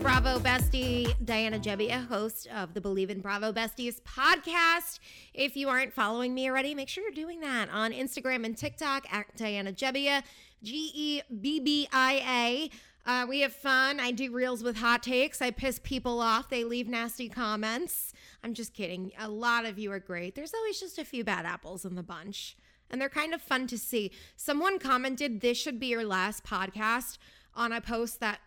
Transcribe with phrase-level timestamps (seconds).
[0.00, 5.00] Bravo bestie, Diana Gebbia, host of the Bleav in Bravo Besties podcast.
[5.34, 9.12] If you aren't following me already, make sure you're doing that on Instagram and TikTok
[9.12, 10.22] at Diana Gebbia,
[10.62, 12.70] G E B B I
[13.06, 13.10] A.
[13.10, 13.98] Uh, we have fun.
[13.98, 15.42] I do reels with hot takes.
[15.42, 16.48] I piss people off.
[16.48, 18.12] They leave nasty comments.
[18.44, 19.10] I'm just kidding.
[19.18, 20.34] A lot of you are great.
[20.36, 22.56] There's always just a few bad apples in the bunch,
[22.90, 24.12] and they're kind of fun to see.
[24.36, 27.18] Someone commented, This should be your last podcast
[27.54, 28.38] on a post that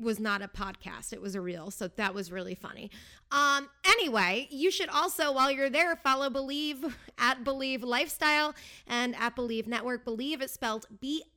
[0.00, 1.12] was not a podcast.
[1.12, 2.90] It was a reel so that was really funny.
[3.30, 8.54] Um anyway you should also while you're there follow Bleav at Bleav lifestyle
[8.86, 10.04] and at Bleav network.
[10.04, 11.28] Bleav is spelled b-l-e-a-v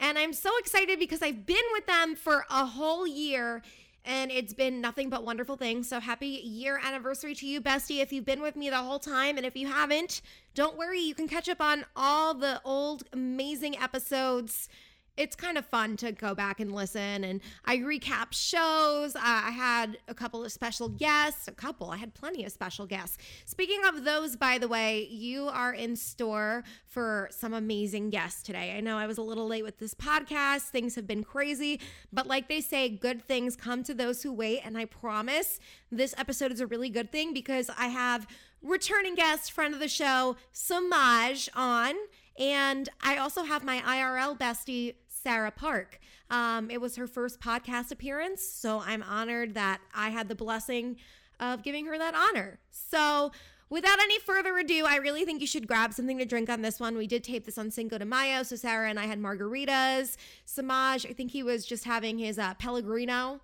[0.00, 3.62] and i'm so excited because i've been with them for a whole year
[4.04, 5.88] and it's been nothing but wonderful things.
[5.88, 8.00] So happy year anniversary to you, bestie.
[8.00, 10.22] If you've been with me the whole time, and if you haven't,
[10.54, 14.68] don't worry, you can catch up on all the old amazing episodes
[15.16, 17.24] it's kind of fun to go back and listen.
[17.24, 19.16] And I recap shows.
[19.16, 22.86] Uh, I had a couple of special guests, a couple, I had plenty of special
[22.86, 23.18] guests.
[23.44, 28.74] Speaking of those, by the way, you are in store for some amazing guests today.
[28.76, 31.80] I know I was a little late with this podcast, things have been crazy,
[32.12, 34.60] but like they say, good things come to those who wait.
[34.64, 38.26] And I promise this episode is a really good thing because I have
[38.62, 41.94] returning guest, friend of the show, Samaj on.
[42.38, 46.00] And I also have my IRL bestie, Sarah Park.
[46.30, 50.96] Um, it was her first podcast appearance, so I'm honored that I had the blessing
[51.40, 52.60] of giving her that honor.
[52.70, 53.32] So,
[53.68, 56.78] without any further ado, I really think you should grab something to drink on this
[56.78, 56.96] one.
[56.96, 60.16] We did tape this on Cinco de Mayo, so Sarah and I had margaritas.
[60.44, 63.40] Samaj, I think he was just having his uh, Pellegrino,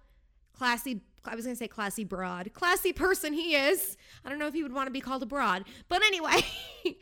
[0.53, 1.03] classy.
[1.25, 3.97] I was gonna say classy broad, classy person he is.
[4.25, 6.41] I don't know if he would want to be called a broad, but anyway,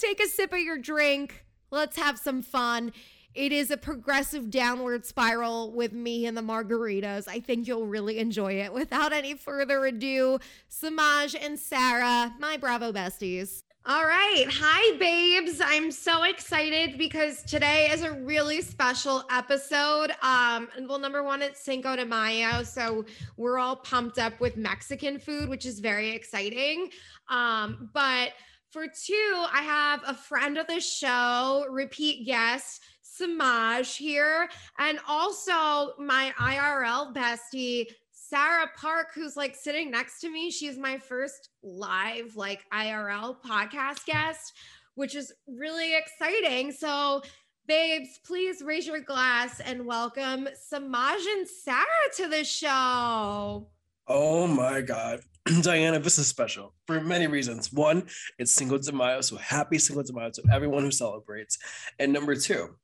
[0.00, 1.44] take a sip of your drink.
[1.70, 2.92] Let's have some fun.
[3.34, 7.28] It is a progressive downward spiral with me and the margaritas.
[7.28, 8.72] I think you'll really enjoy it.
[8.72, 13.62] Without any further ado, Samaj and Sarah, my Bravo besties.
[13.86, 14.44] All right.
[14.50, 15.60] Hi, babes.
[15.64, 20.10] I'm so excited because today is a really special episode.
[20.22, 22.62] Um, well, number one, it's Cinco de Mayo.
[22.62, 23.06] So
[23.38, 26.90] we're all pumped up with Mexican food, which is very exciting.
[27.30, 28.32] Um, but
[28.70, 34.48] for two, I have a friend of the show, repeat guest, Samaj here,
[34.78, 40.50] and also my IRL bestie, Sarah Park, who's like sitting next to me.
[40.50, 44.52] She's my first live, like IRL podcast guest,
[44.94, 46.70] which is really exciting.
[46.70, 47.22] So,
[47.66, 51.86] babes, please raise your glass and welcome Samaj and Sarah
[52.18, 53.68] to the show.
[54.06, 55.22] Oh my God.
[55.62, 57.72] Diana, this is special for many reasons.
[57.72, 58.06] One,
[58.38, 61.58] it's Cinco de Mayo, so happy Cinco de Mayo to everyone who celebrates.
[61.98, 62.76] And number two,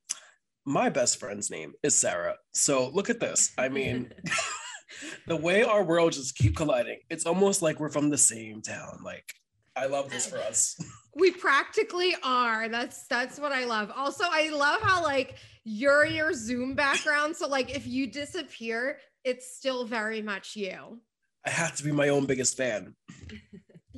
[0.65, 2.37] my best friend's name is Sarah.
[2.53, 3.53] So look at this.
[3.59, 4.13] I mean,
[5.27, 9.01] the way our worlds just keep colliding, it's almost like we're from the same town.
[9.05, 9.33] Like,
[9.75, 10.77] I love this for us.
[11.19, 12.69] We practically are.
[12.69, 13.91] That's that's what I love.
[13.97, 17.35] Also, I love how like you're your Zoom background.
[17.35, 21.01] So like if you disappear, it's still very much you.
[21.47, 22.95] I have to be my own biggest fan.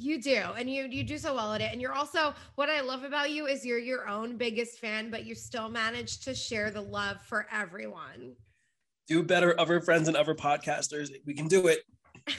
[0.00, 1.72] You do, and you you do so well at it.
[1.72, 5.26] And you're also what I love about you is you're your own biggest fan, but
[5.26, 8.36] you still manage to share the love for everyone.
[9.08, 11.08] Do better, other friends and other podcasters.
[11.26, 11.80] We can do it.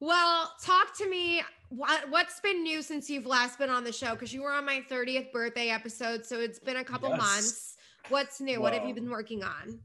[0.00, 1.42] well, talk to me.
[1.70, 4.10] What what's been new since you've last been on the show?
[4.12, 7.18] Because you were on my 30th birthday episode, so it's been a couple yes.
[7.18, 7.76] months.
[8.10, 8.58] What's new?
[8.58, 8.64] Wow.
[8.64, 9.80] What have you been working on?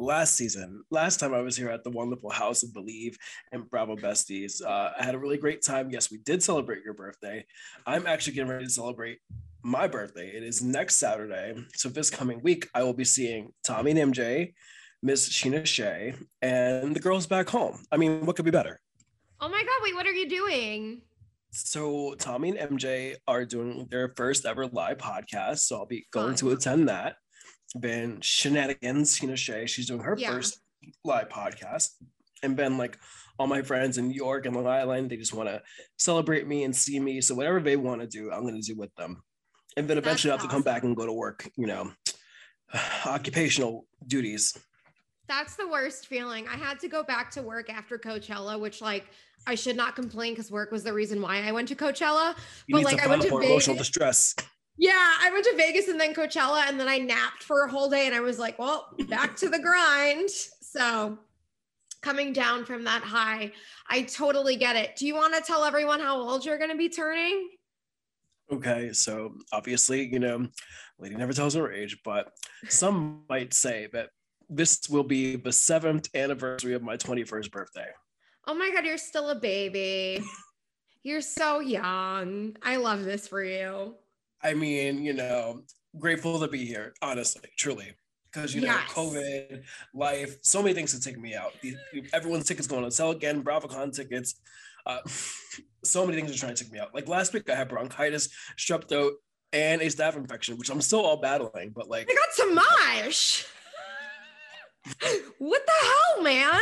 [0.00, 3.16] Last season, last time I was here at the wonderful House of Bleav
[3.52, 5.90] and Bravo Besties, uh, I had a really great time.
[5.90, 7.44] Yes, we did celebrate your birthday.
[7.84, 9.18] I'm actually getting ready to celebrate
[9.62, 10.28] my birthday.
[10.28, 11.54] It is next Saturday.
[11.74, 14.54] So this coming week, I will be seeing Tommy and MJ,
[15.02, 17.84] Miss Sheena Shay, and the girls back home.
[17.92, 18.80] I mean, what could be better?
[19.38, 21.02] Oh my God, wait, what are you doing?
[21.50, 25.58] So Tommy and MJ are doing their first ever live podcast.
[25.58, 27.16] So I'll be going to attend that
[27.78, 30.30] been shenanigans, you know, Shay, she's doing her yeah.
[30.30, 30.60] first
[31.04, 31.90] live podcast.
[32.42, 32.98] And been like
[33.38, 35.62] all my friends in New York and Long Island, they just want to
[35.98, 37.20] celebrate me and see me.
[37.20, 39.22] So whatever they want to do, I'm going to do with them.
[39.76, 40.62] And then eventually That's I have awesome.
[40.62, 41.92] to come back and go to work, you know,
[43.06, 44.56] occupational duties.
[45.28, 46.48] That's the worst feeling.
[46.48, 49.06] I had to go back to work after Coachella, which like
[49.46, 52.34] I should not complain because work was the reason why I went to Coachella.
[52.66, 53.46] You but like I went to Vegas.
[53.46, 54.34] emotional distress
[54.80, 57.90] Yeah, I went to Vegas and then Coachella, and then I napped for a whole
[57.90, 60.30] day, and I was like, well, back to the grind.
[60.62, 61.18] So
[62.00, 63.52] coming down from that high,
[63.90, 64.96] I totally get it.
[64.96, 67.50] Do you want to tell everyone how old you're going to be turning?
[68.50, 70.46] Okay, so obviously, you know,
[70.98, 72.32] lady never tells her age, but
[72.70, 74.08] some might say that
[74.48, 77.88] this will be the seventh anniversary of my 21st birthday.
[78.46, 80.24] Oh my God, you're still a baby.
[81.02, 82.56] you're so young.
[82.62, 83.96] I love this for you.
[84.42, 85.62] I mean, you know,
[85.98, 87.92] grateful to be here, honestly, truly.
[88.32, 88.90] Because, you know, yes.
[88.92, 91.52] COVID, life, so many things have taken me out.
[92.12, 94.36] Everyone's tickets going on sale again, BravoCon tickets.
[94.86, 94.98] Uh,
[95.84, 96.94] so many things are trying to take me out.
[96.94, 99.14] Like last week, I had bronchitis, strep throat,
[99.52, 101.70] and a staph infection, which I'm still all battling.
[101.74, 102.62] But like, I got
[103.08, 103.46] Tamash.
[105.38, 106.60] what the hell, man?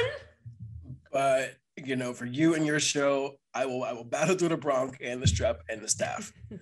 [1.13, 4.59] But you know, for you and your show, I will I will battle through the
[4.59, 6.33] bronch and the strep and the staph.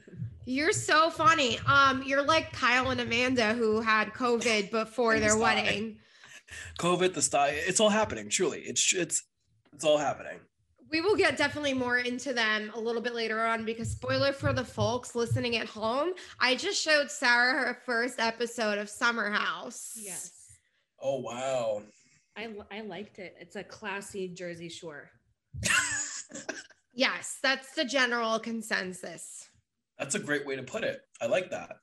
[0.48, 1.58] You're so funny.
[1.66, 5.98] Um, you're like Kyle and Amanda who had COVID before their wedding.
[6.78, 8.28] COVID, the style, it's all happening.
[8.28, 9.25] Truly, it's it's
[9.72, 10.38] it's all happening.
[10.88, 14.52] We will get definitely more into them a little bit later on because spoiler for
[14.52, 19.94] the folks listening at home, I just showed Sarah her first episode of Summer House.
[19.96, 20.31] Yes.
[21.02, 21.82] Oh wow.
[22.37, 23.34] I I liked it.
[23.40, 25.10] It's a classy Jersey Shore.
[26.94, 29.45] yes, that's the general consensus.
[29.98, 31.02] That's a great way to put it.
[31.20, 31.76] I like that.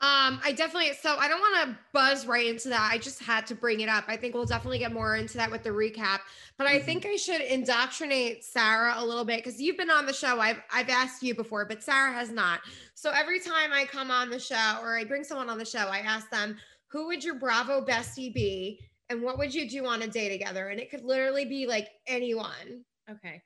[0.00, 2.88] Um, I definitely so I don't want to buzz right into that.
[2.92, 4.04] I just had to bring it up.
[4.06, 6.20] I think we'll definitely get more into that with the recap.
[6.56, 6.86] But I mm-hmm.
[6.86, 10.38] think I should indoctrinate Sarah a little bit because you've been on the show.
[10.38, 12.60] I've I've asked you before, but Sarah has not.
[12.94, 15.88] So every time I come on the show or I bring someone on the show,
[15.88, 16.56] I ask them,
[16.86, 18.78] who would your Bravo bestie be?
[19.10, 20.68] And what would you do on a day together?
[20.68, 22.84] And it could literally be like anyone.
[23.10, 23.42] Okay.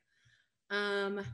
[0.71, 1.25] Um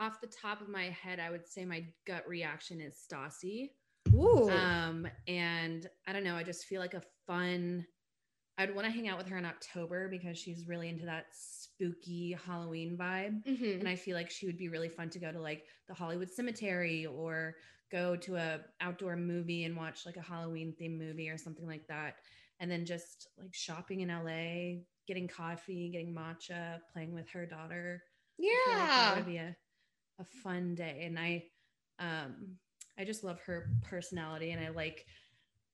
[0.00, 3.68] off the top of my head, I would say my gut reaction is Stassi
[4.14, 4.50] Ooh.
[4.50, 7.86] Um, and I don't know, I just feel like a fun
[8.58, 12.36] I'd want to hang out with her in October because she's really into that spooky
[12.44, 13.42] Halloween vibe.
[13.48, 13.80] Mm-hmm.
[13.80, 16.30] And I feel like she would be really fun to go to like the Hollywood
[16.30, 17.54] Cemetery or
[17.90, 21.86] go to a outdoor movie and watch like a Halloween themed movie or something like
[21.88, 22.16] that.
[22.58, 28.02] And then just like shopping in LA, getting coffee, getting matcha, playing with her daughter.
[28.36, 28.50] Yeah.
[28.68, 29.56] Like that would be a,
[30.20, 31.02] a fun day.
[31.04, 31.44] And I
[31.98, 32.56] um
[32.98, 35.06] I just love her personality and I like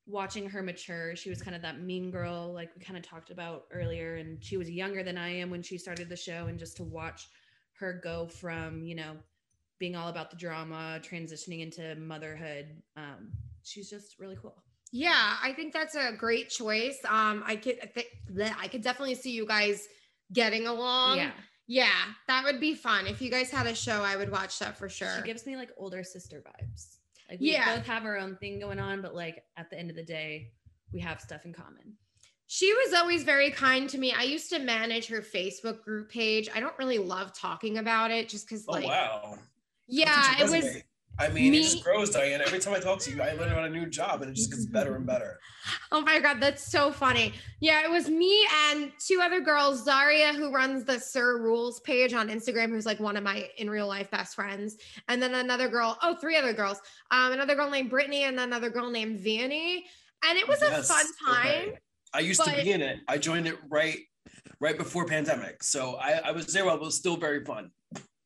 [0.06, 1.16] watching her mature.
[1.16, 4.16] She was kind of that mean girl, like we kind of talked about earlier.
[4.16, 6.46] And she was younger than I am when she started the show.
[6.46, 7.28] And just to watch
[7.78, 9.16] her go from, you know,
[9.78, 13.32] being all about the drama, transitioning into motherhood, um,
[13.62, 14.62] she's just really cool.
[14.92, 16.98] Yeah, I think that's a great choice.
[17.06, 19.86] Um, I could th- I could definitely see you guys
[20.32, 21.16] getting along.
[21.16, 21.32] Yeah.
[21.66, 21.88] Yeah,
[22.28, 23.06] that would be fun.
[23.06, 25.16] If you guys had a show, I would watch that for sure.
[25.16, 26.96] She gives me like older sister vibes.
[27.28, 27.76] Like we yeah.
[27.76, 30.52] both have our own thing going on, but like at the end of the day,
[30.92, 31.96] we have stuff in common.
[32.46, 34.12] She was always very kind to me.
[34.12, 36.48] I used to manage her Facebook group page.
[36.54, 39.36] I don't really love talking about it just because, oh, like, wow.
[39.88, 40.82] Yeah, it was.
[41.18, 42.42] I mean, me, it just grows, Diane.
[42.42, 44.50] Every time I talk to you, I learn about a new job and it just
[44.50, 45.40] gets better and better.
[45.90, 47.32] Oh my God, that's so funny.
[47.60, 52.12] Yeah, it was me and two other girls, Zaria, who runs the Sir Rules page
[52.12, 54.76] on Instagram, who's like one of my in real life best friends.
[55.08, 56.80] And then another girl, oh, three other girls,
[57.10, 59.86] um, another girl named Brittany and another girl named Vanny.
[60.28, 61.68] And it was yes, a fun time.
[61.68, 61.78] Okay.
[62.12, 62.98] I used but, to be in it.
[63.08, 63.98] I joined it right
[64.60, 65.62] right before pandemic.
[65.62, 67.70] So I, I was there while it was still very fun.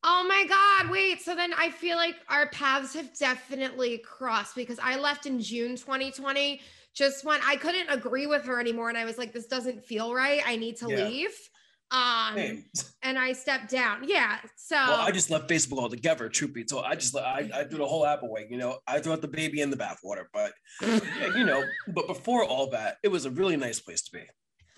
[0.03, 0.91] Oh my God.
[0.91, 1.21] Wait.
[1.21, 5.75] So then I feel like our paths have definitely crossed because I left in June
[5.75, 6.59] 2020,
[6.95, 8.89] just when I couldn't agree with her anymore.
[8.89, 10.41] And I was like, this doesn't feel right.
[10.45, 11.05] I need to yeah.
[11.05, 11.35] leave.
[11.91, 12.65] Um, Same.
[13.03, 14.07] and I stepped down.
[14.07, 14.37] Yeah.
[14.55, 16.85] So well, I just left Facebook altogether, truth be told.
[16.85, 18.47] I just I, I threw the whole app away.
[18.49, 20.25] You know, I threw out the baby in the bathwater.
[20.33, 24.23] But you know, but before all that, it was a really nice place to be.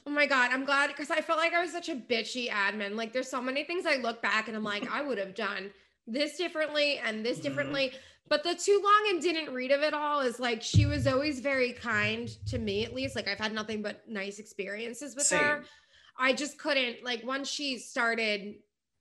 [0.06, 2.96] Oh my God, I'm glad because I felt like I was such a bitchy admin.
[2.96, 5.72] Like, there's so many things I look back and I'm like, I would have done
[6.08, 7.48] this differently and this mm-hmm.
[7.48, 7.92] differently.
[8.28, 11.40] But the too long and didn't read of it all is like she was always
[11.40, 13.16] very kind to me, at least.
[13.16, 15.40] Like, I've had nothing but nice experiences with Same.
[15.40, 15.64] her.
[16.18, 18.56] I just couldn't, like, once she started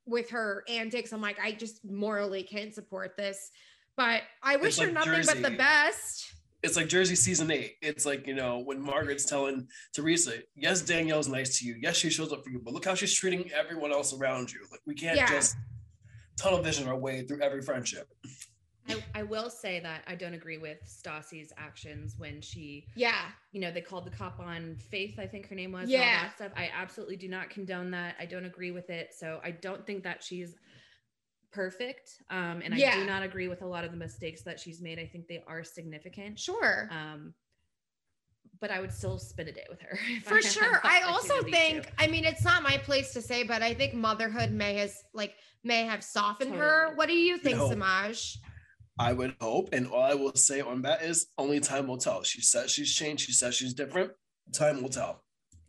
[0.07, 3.51] with her antics, I'm like, I just morally can't support this.
[3.97, 5.43] But I wish her nothing Jersey.
[5.43, 6.33] but the best
[6.63, 7.77] it's like Jersey season eight.
[7.83, 11.77] It's like, you know, when Margaret's telling Teresa, yes, Danielle's nice to you.
[11.81, 14.61] Yes, she shows up for you, but look how she's treating everyone else around you.
[14.71, 15.29] Like we can't yeah.
[15.29, 15.57] just
[16.37, 18.09] tunnel vision our way through every friendship.
[18.89, 23.61] I, I will say that I don't agree with Stassi's actions when she, yeah, you
[23.61, 25.89] know, they called the cop on Faith, I think her name was.
[25.89, 26.31] Yeah.
[26.31, 26.53] stuff.
[26.57, 28.17] I absolutely do not condone that.
[28.19, 29.15] I don't agree with it.
[29.17, 30.57] So I don't think that she's
[31.53, 32.23] perfect.
[32.31, 32.97] Um, and I Yeah.
[32.97, 34.99] do not agree with a lot of the mistakes that she's made.
[34.99, 36.39] I think they are significant.
[36.39, 36.89] Sure.
[36.91, 37.35] Um,
[38.61, 39.99] but I would still spend a day with her.
[40.25, 40.81] For had sure.
[40.85, 41.93] I also think, to.
[41.99, 45.35] I mean, it's not my place to say, but I think motherhood may has like
[45.65, 46.95] may have softened her.
[46.95, 47.69] What do you think, No.
[47.69, 48.39] Samaj?
[48.99, 52.23] I would hope, and all I will say on that is only time will tell.
[52.23, 53.25] She says she's changed.
[53.25, 54.13] She says she's different.
[54.53, 55.25] Time will tell.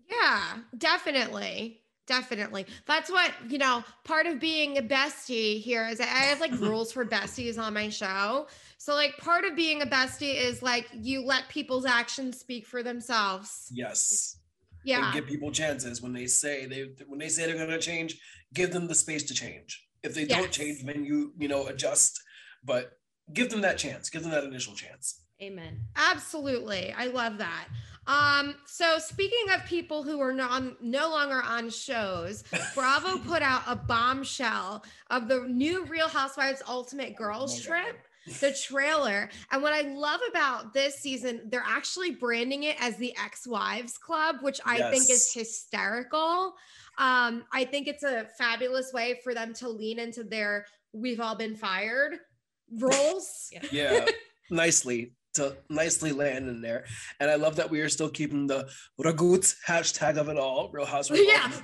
[0.09, 1.82] Yeah, definitely.
[2.05, 2.65] Definitely.
[2.85, 6.91] That's what, you know, part of being a bestie here is I have like rules
[6.91, 8.47] for besties on my show.
[8.77, 12.83] So, like, part of being a bestie is like you let people's actions speak for
[12.83, 13.69] themselves.
[13.71, 14.37] Yes.
[14.83, 15.05] Yeah.
[15.05, 18.19] And give people chances when they say they when they say they're gonna change.
[18.53, 19.87] Give them the space to change.
[20.03, 22.21] If they don't change, then you you know adjust.
[22.65, 22.91] But
[23.31, 24.09] give them that chance.
[24.09, 25.21] Give them that initial chance.
[25.41, 25.79] Amen.
[25.95, 26.93] Absolutely.
[26.97, 27.67] I love that.
[28.07, 32.43] Um, so speaking of people who are non no longer on shows,
[32.75, 37.85] Bravo put out a bombshell of the new Real Housewives Ultimate Girls Oh my God.
[37.85, 39.29] Trip, the trailer.
[39.51, 44.37] And what I love about this season, they're actually branding it as the Ex-Wives Club,
[44.41, 46.55] which I think is hysterical.
[46.97, 51.35] Um, I think it's a fabulous way for them to lean into their we've all
[51.35, 52.13] been fired
[52.79, 53.49] roles.
[53.51, 53.61] Yeah.
[53.71, 54.05] Yeah.
[54.51, 56.85] nicely to nicely land in there.
[57.19, 58.69] And I love that we are still keeping the
[59.01, 60.69] Ragut hashtag of it all.
[60.71, 61.23] Real Housewives.
[61.25, 61.49] yeah.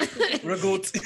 [0.00, 1.00] Ragut.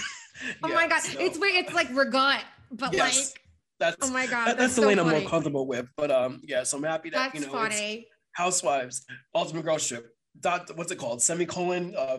[0.62, 1.54] Oh my god, so it's weird.
[1.56, 2.40] It's like regut,
[2.72, 3.32] but Yes.
[3.32, 3.40] like,
[3.80, 5.86] that's oh my god, that- that's, that's the so lane I'm more comfortable with.
[5.96, 8.06] But um, yeah, so I'm happy that That's you know funny.
[8.32, 10.06] Housewives, Ultimate Girl Trip,
[10.40, 11.22] dot what's it called?
[11.22, 12.18] Semicolon, uh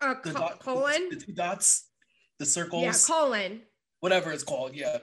[0.00, 1.08] Uh, the co- dot colon.
[1.10, 1.88] the two dots,
[2.38, 3.62] the circles, Yeah, colon.
[4.00, 4.74] whatever it's called.
[4.74, 4.98] Yeah.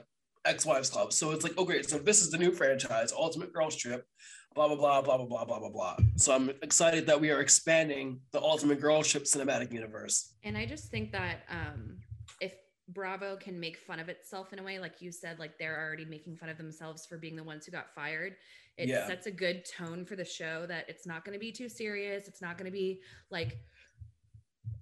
[0.48, 1.12] Ex-Wives Club.
[1.12, 1.88] So it's like, oh great.
[1.88, 4.06] So this is the new franchise, Ultimate Girls Trip,
[4.54, 5.96] blah blah blah blah blah blah blah blah blah.
[6.16, 10.34] So I'm excited that we are expanding the Ultimate Girls Trip cinematic universe.
[10.42, 11.98] And I just think that um,
[12.40, 12.54] if
[12.88, 16.06] Bravo can make fun of itself in a way, like you said, like they're already
[16.06, 18.34] making fun of themselves for being the ones who got fired,
[18.78, 19.06] it Yeah.
[19.06, 22.26] sets a good tone for the show that it's not going to be too serious.
[22.28, 23.00] It's not going to be
[23.30, 23.58] like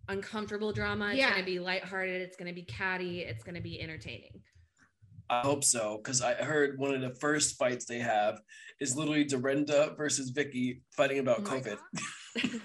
[0.09, 1.09] uncomfortable drama.
[1.09, 1.31] It's Yeah.
[1.31, 2.23] going to be lighthearted.
[2.23, 3.21] It's going to be catty.
[3.23, 4.41] It's going to be entertaining.
[5.29, 8.41] I hope so, because I heard one of the first fights they have
[8.81, 11.79] is literally Dorinda versus Vicki fighting about Oh COVID.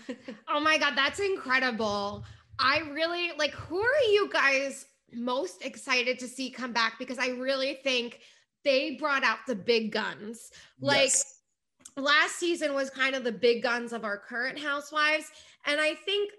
[0.49, 2.25] Oh my god, that's incredible.
[2.59, 3.53] I really like.
[3.53, 6.99] Who are you guys most excited to see come back?
[6.99, 8.19] Because I really think
[8.63, 10.51] they brought out the big guns.
[10.79, 11.39] Like Yes.
[11.97, 15.25] last season was kind of the big guns of our current housewives
[15.65, 16.31] and i think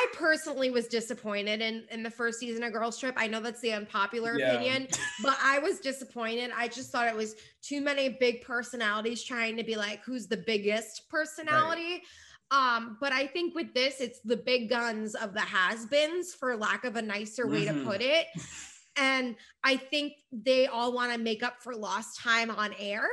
[0.00, 3.14] i personally was disappointed in in the first season of girls trip.
[3.16, 4.46] I know that's the unpopular Yeah.
[4.52, 4.88] opinion
[5.22, 6.50] but i was disappointed.
[6.56, 10.36] I just thought it was too many big personalities trying to be like who's the
[10.52, 12.02] biggest personality.
[12.50, 16.84] Um but i think with this it's the big guns of the has-beens for lack
[16.84, 17.78] of a nicer way Mhm.
[17.78, 18.26] to put it.
[18.96, 19.34] And
[19.64, 23.06] i think they all want to make up for lost time on air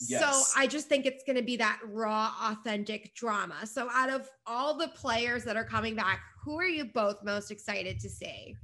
[0.00, 3.66] so I just think it's going to be that raw, authentic drama.
[3.66, 7.50] So out of all the players that are coming back, who are you both most
[7.50, 8.56] excited to see?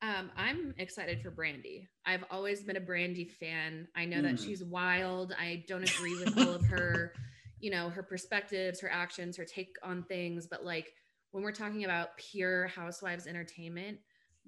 [0.00, 1.88] Um, I'm excited for Brandi.
[2.06, 3.88] I've always been a Brandi fan.
[3.96, 4.44] I know that Mm.
[4.44, 5.32] she's wild.
[5.36, 7.12] I don't agree with all of her,
[7.58, 10.46] you know, her perspectives, her actions, her take on things.
[10.46, 10.92] But like
[11.32, 13.98] when we're talking about pure housewives entertainment,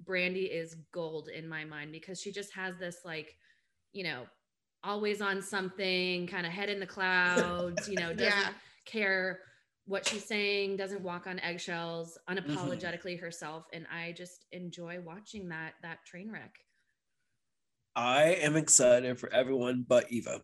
[0.03, 3.35] Brandi is gold in my mind because she just has this like,
[3.91, 4.25] you know,
[4.83, 8.49] always on something, kind of head in the clouds, you know, doesn't Yeah.
[8.85, 9.39] care
[9.85, 12.51] what she's saying, doesn't walk on eggshells, mm-hmm.
[12.51, 13.65] unapologetically herself.
[13.73, 16.57] And I just enjoy watching that that train wreck.
[17.95, 20.41] I am excited for everyone but Eva.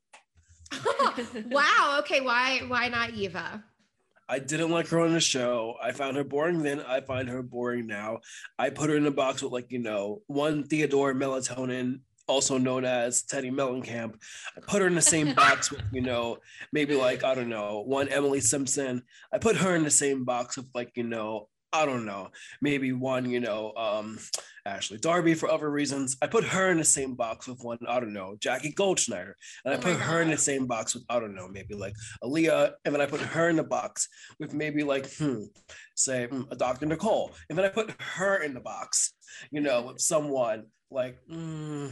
[1.46, 1.98] wow.
[2.00, 2.22] Okay.
[2.22, 2.60] Why?
[2.68, 3.64] Why not Eva?
[4.30, 5.76] I didn't like her on the show.
[5.82, 6.82] I found her boring then.
[6.82, 8.20] I find her boring now.
[8.60, 12.86] I put her in a box with like, you know, one Theodore Melatonin, also known
[12.86, 14.16] as Teddi Mellencamp.
[14.56, 16.38] I put her in the same box with, you know,
[16.72, 19.04] maybe like, I don't know, one Emily Simpson.
[19.34, 22.30] I put her in the same box with like, you know, I don't know,
[22.62, 24.20] maybe one, you know, um,
[24.66, 26.18] Ashley Darby for other reasons.
[26.22, 29.34] I put her in the same box with one, I don't know, Jackie Goldschneider.
[29.66, 31.94] And I Oh put her in the same box with, I don't know, maybe like
[32.24, 32.74] Aaliyah.
[32.86, 34.08] And then I put her in the box
[34.40, 35.44] with maybe like, hmm,
[35.96, 36.86] say mm, a Dr.
[36.86, 37.34] Nicole.
[37.50, 39.14] And then I put her in the box,
[39.52, 41.92] you know, with someone like, mm,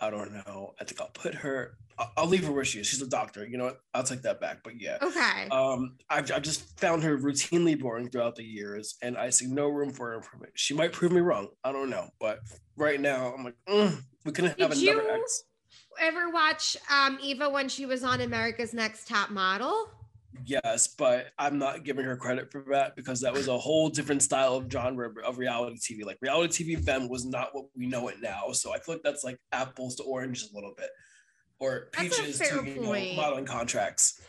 [0.00, 0.74] I don't know.
[0.80, 2.86] I think I'll put her, I'll, I'll leave her where she is.
[2.86, 3.46] She's a doctor.
[3.46, 3.80] You know what?
[3.94, 4.58] I'll take that back.
[4.64, 4.98] But yeah.
[5.02, 5.48] Okay.
[5.50, 9.68] Um, I've, I've just found her routinely boring throughout the years, and I see no
[9.68, 10.52] room for improvement.
[10.56, 11.48] She might prove me wrong.
[11.64, 12.40] I don't know, but
[12.76, 15.44] right now I'm like, mm, we couldn't have Did another you- X.
[16.00, 19.88] Ever watch um, Eva when she was on America's Next Top Model?
[20.44, 24.22] Yes, but I'm not giving her credit for that because that was a whole different
[24.22, 26.04] style of genre of reality TV.
[26.04, 28.52] Like reality TV then was not what we know it now.
[28.52, 30.90] So I feel like that's like apples to oranges a little bit,
[31.58, 34.20] or peaches to you know, modeling contracts.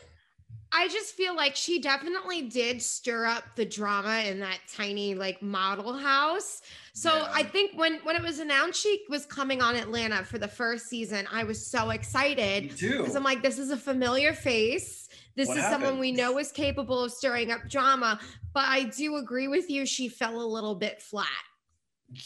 [0.74, 5.42] I just feel like she definitely did stir up the drama in that tiny like
[5.42, 6.62] model house.
[6.94, 7.32] So yeah.
[7.34, 10.88] I think when when it was announced she was coming on Atlanta for the first
[10.88, 15.01] season, I was so excited because I'm like, this is a familiar face.
[15.36, 15.84] This what is happened?
[15.84, 18.20] someone we know is capable of stirring up drama.
[18.54, 21.28] But I do agree with you; she fell a little bit flat.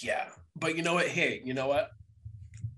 [0.02, 1.08] Yeah, but you know what?
[1.08, 1.92] Hey, you know what?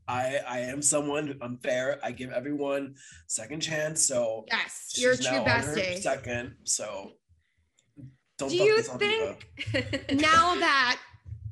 [0.07, 1.99] I I am someone I'm fair.
[2.03, 2.95] I give everyone
[3.27, 4.05] second chance.
[4.05, 5.99] So yes, you're a true bestie.
[5.99, 7.11] Second, so
[8.37, 8.49] don't.
[8.49, 9.49] Do you think
[10.11, 10.99] now that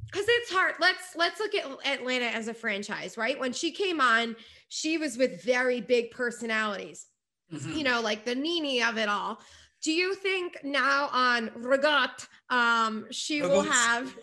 [0.05, 0.75] because it's hard?
[0.79, 3.37] Let's let's look at Atlanta as a franchise, right?
[3.39, 4.35] When she came on,
[4.69, 7.07] she was with very big personalities.
[7.53, 7.71] Mm-hmm.
[7.71, 9.39] You know, like the Nene of it all.
[9.81, 14.15] Do you think now on Regat, um, she will have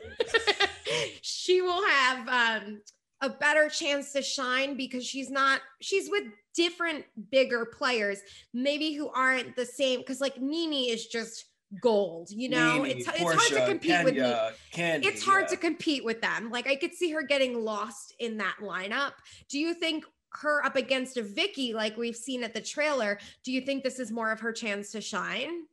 [1.22, 2.80] she will have um
[3.22, 6.24] a better chance to shine because she's not she's with
[6.54, 8.18] different bigger players
[8.52, 11.46] maybe who aren't the same because like Nene is just
[11.80, 14.36] gold you know Nene, it's, it's hard to compete Kenya, with me
[14.72, 15.48] Candy, it's hard yeah.
[15.48, 19.12] to compete with them like I could see her getting lost in that lineup
[19.48, 23.52] do you think her up against a Vicki like we've seen at the trailer do
[23.52, 25.64] you think this is more of her chance to shine?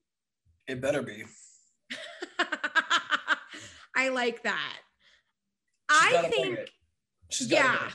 [0.68, 1.24] It better be.
[3.96, 4.78] I like that.
[5.92, 6.60] She's I think
[7.42, 7.90] yeah.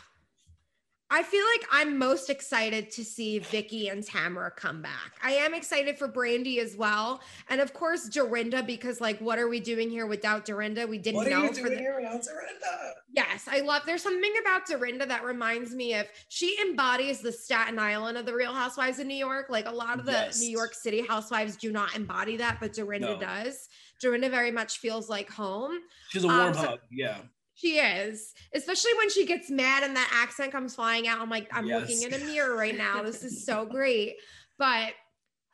[1.14, 5.12] I feel like I'm most excited to see Vicky and Tamara come back.
[5.22, 9.48] I am excited for Brandi as well, and of course Dorinda because like, what are
[9.48, 10.88] we doing here without Dorinda?
[10.88, 11.42] We didn't what know.
[11.42, 12.94] What are you doing the- here without Dorinda?
[13.12, 13.82] Yes, I love.
[13.86, 16.06] There's something about Dorinda that reminds me of.
[16.30, 19.46] She embodies the Staten Island of the Real Housewives of New York.
[19.50, 20.40] Like a lot of the yes.
[20.40, 23.20] New York City housewives do not embody that, but Dorinda no.
[23.20, 23.68] does.
[24.00, 25.78] Dorinda very much feels like home.
[26.08, 26.80] She's a warm um, hug.
[26.90, 27.18] Yeah.
[27.54, 31.20] She is, especially when she gets mad and that accent comes flying out.
[31.20, 31.80] I'm like, I'm yes.
[31.80, 33.02] looking in a mirror right now.
[33.02, 34.16] This is so great.
[34.58, 34.94] But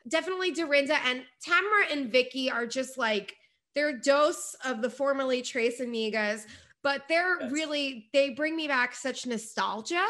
[0.09, 3.35] definitely Dorinda and Tamara and Vicki are just like
[3.75, 6.47] they're dose of the formerly Tres Amigas,
[6.83, 7.53] but they're yes.
[7.53, 10.07] really they bring me back such nostalgia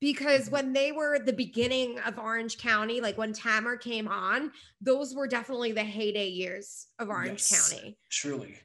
[0.00, 0.52] because mm-hmm.
[0.52, 5.26] when they were the beginning of Orange County, like when Tamara came on, those were
[5.26, 7.98] definitely the heyday years of Orange yes, County.
[8.10, 8.56] Truly.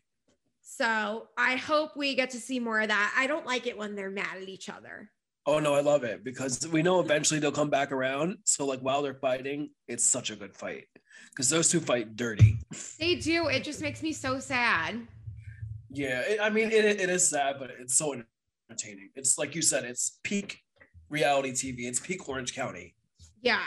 [0.80, 3.14] So I hope we get to see more of that.
[3.18, 5.12] I don't like it when they're mad at each other.
[5.46, 8.38] Oh no, I love it because we know eventually they'll come back around.
[8.46, 10.86] So like while they're fighting, it's such a good fight
[11.32, 12.60] because those two fight dirty.
[12.98, 13.48] They do.
[13.48, 15.06] It just makes me so sad.
[15.90, 18.16] Yeah, it, I mean it, it is sad, but it's so
[18.70, 19.10] entertaining.
[19.18, 20.62] It's like you said, it's peak
[21.10, 21.90] reality TV.
[21.90, 22.96] It's peak Orange County.
[23.42, 23.64] Yeah.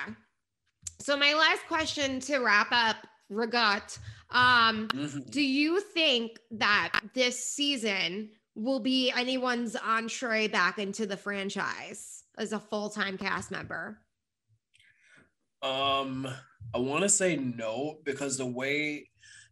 [0.99, 2.97] So my last question to wrap up
[3.31, 3.99] Regat
[4.33, 5.21] um, mm-hmm.
[5.31, 12.53] Do you think that this season will be anyone's entree back into the franchise as
[12.53, 13.99] a full time cast member?
[15.63, 16.27] Um,
[16.75, 19.09] I want to say no because the way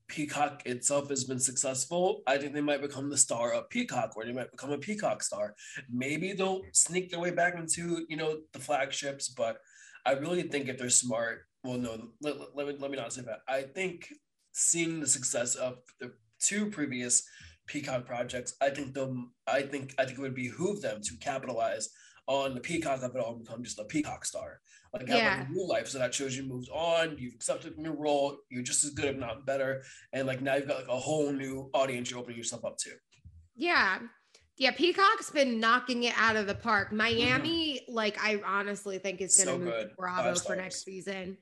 [0.08, 4.24] Peacock itself has been successful, I think they might become the star of Peacock, or
[4.24, 5.54] they might become a Peacock star.
[5.88, 9.58] Maybe they'll sneak their way back into you know the flagships, but
[10.04, 13.22] I really think if they're smart, well, no, let, let, me, let me not say
[13.22, 13.40] that.
[13.46, 14.08] I think
[14.52, 17.22] seeing the success of the two previous
[17.66, 21.88] Peacock projects, I think them I think I think it would behoove them to capitalize
[22.26, 24.60] on the Peacock of it all and become just a Peacock star.
[24.92, 25.36] Like have yeah.
[25.38, 25.88] like a new life.
[25.88, 29.06] So that shows you moved on, you've accepted a new role, you're just as good,
[29.06, 29.82] if not better.
[30.12, 32.90] And like now you've got like a whole new audience you're opening yourself up to.
[33.56, 33.98] Yeah.
[34.56, 36.92] Yeah, Peacock's been knocking it out of the park.
[36.92, 37.94] Miami, mm-hmm.
[37.94, 39.96] like I honestly think is gonna so move.
[39.96, 41.36] Bravo for next season.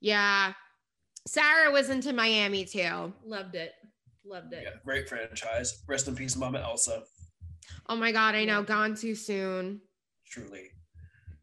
[0.00, 0.52] Yeah.
[1.26, 3.12] Sarah was into Miami too.
[3.24, 3.72] Loved it.
[4.24, 4.62] Loved it.
[4.64, 5.82] Yeah, great franchise.
[5.86, 7.02] Rest in peace, Mama Elsa.
[7.88, 8.62] Oh my God, I know.
[8.62, 9.80] Gone too soon.
[10.26, 10.70] Truly.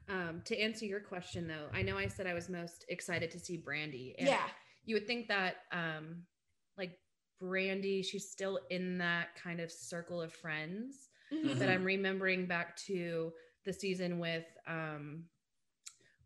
[0.10, 3.39] Um, to answer your question though, I know I said I was most excited to
[3.39, 4.15] see Brandi.
[4.17, 4.48] And yeah.
[4.86, 6.24] You would think that um
[6.78, 6.98] like
[7.41, 11.58] Brandi, she's still in that kind of circle of friends mm-hmm.
[11.60, 13.32] that I'm remembering back to
[13.65, 15.24] the season with um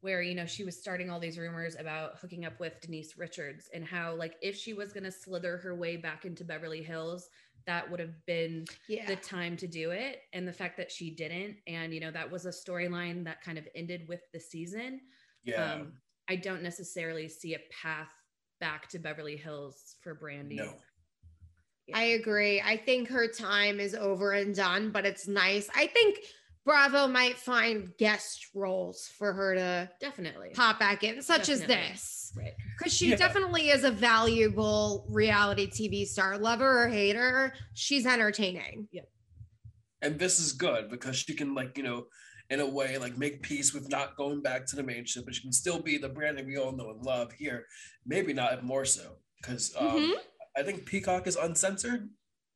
[0.02, 3.70] where you know she was starting all these rumors about hooking up with Denise Richards
[3.74, 7.30] and how like if she was going to slither her way back into Beverly Hills
[7.66, 9.06] that would have been yeah.
[9.08, 12.32] the time to do it and the fact that she didn't and you know that
[12.32, 15.02] was a storyline that kind of ended with the season
[15.44, 15.94] yeah um,
[16.30, 18.12] I don't necessarily see a path
[18.60, 20.74] back to Beverly Hills for Brandi no
[21.88, 22.00] yeah.
[22.00, 22.62] I agree.
[22.62, 25.70] I think her time is over and done, but it's nice.
[25.74, 26.20] I think
[26.68, 31.76] Bravo might find guest roles for her to definitely pop back in, such definitely.
[31.76, 32.34] as this.
[32.36, 32.54] Right.
[32.78, 33.16] Because she yeah.
[33.16, 36.38] definitely is a valuable reality TV star.
[36.38, 38.90] Lover or hater, she's entertaining.
[38.92, 39.10] Yep.
[40.02, 42.08] And this is good because she can like, you know,
[42.50, 45.36] in a way like make peace with not going back to the main ship, but
[45.36, 47.66] she can still be the brand that we all know and love here.
[48.06, 49.14] Maybe not more so.
[49.42, 50.12] Because um, mm-hmm.
[50.58, 52.10] I think Peacock is uncensored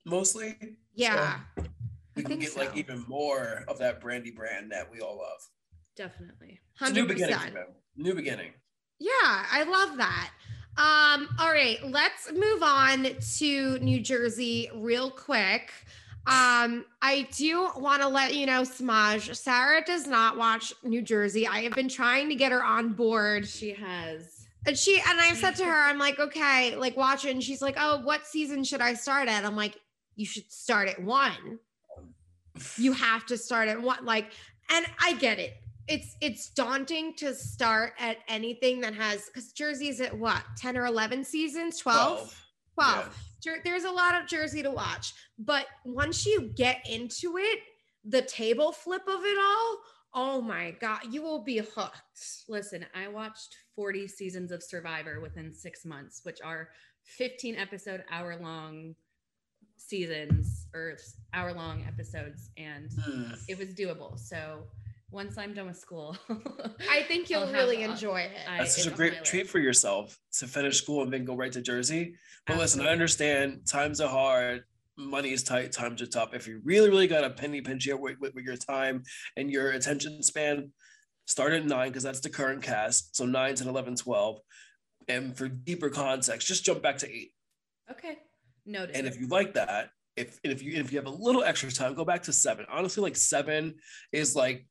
[0.05, 0.57] mostly.
[0.95, 1.39] Yeah.
[1.57, 1.63] So
[2.23, 2.61] we can get so.
[2.61, 5.49] like even more of that brandy brand that we all love.
[5.95, 6.59] Definitely.
[6.79, 7.37] It's a new beginning
[7.97, 8.51] New beginning.
[8.99, 9.09] Yeah,
[9.51, 10.31] I love that.
[10.77, 13.07] Um, all right, let's move on
[13.37, 15.71] to New Jersey real quick.
[16.27, 21.47] Um, I do want to let you know, Smaj, Sarah does not watch New Jersey.
[21.47, 23.47] I have been trying to get her on board.
[23.47, 24.47] She has.
[24.67, 27.31] And she and I said to her, I'm like, okay, like watch it.
[27.31, 29.43] And she's like, oh, what season should I start at?
[29.43, 29.77] I'm like,
[30.15, 31.59] you should start at one.
[32.77, 34.05] You have to start at one.
[34.05, 34.31] Like,
[34.69, 35.55] and I get it.
[35.87, 40.85] It's it's daunting to start at anything that has because Jersey's at what 10 or
[40.85, 42.17] 11 seasons, 12?
[42.17, 42.45] 12.
[42.75, 43.19] 12.
[43.45, 43.53] Yeah.
[43.63, 45.13] There's a lot of Jersey to watch.
[45.39, 47.59] But once you get into it,
[48.05, 49.77] the table flip of it all,
[50.13, 52.01] oh my God, you will be hooked.
[52.47, 56.69] Listen, I watched 40 seasons of Survivor within six months, which are
[57.03, 58.95] 15 episode hour long
[59.87, 60.97] seasons or
[61.33, 62.49] hour long episodes.
[62.57, 63.31] And hmm.
[63.47, 64.19] it was doable.
[64.19, 64.63] So
[65.11, 66.17] once I'm done with school,
[66.89, 68.31] I think you'll really enjoy it.
[68.45, 71.61] That's such a great treat for yourself to finish school and then go right to
[71.61, 72.15] Jersey.
[72.47, 72.63] But Absolutely.
[72.63, 74.63] listen, I understand times are hard,
[74.97, 76.33] money is tight, times are tough.
[76.33, 79.03] If you really, really got a penny pinch here with, with, with your time
[79.35, 80.71] and your attention span,
[81.25, 83.15] start at nine because that's the current cast.
[83.15, 84.39] So nine, 10, 11, 12.
[85.07, 87.33] And for deeper context, just jump back to eight.
[87.89, 88.19] Okay.
[88.93, 91.93] And if you like that, if if you if you have a little extra time,
[91.93, 92.65] go back to seven.
[92.69, 93.75] Honestly, like seven
[94.11, 94.65] is like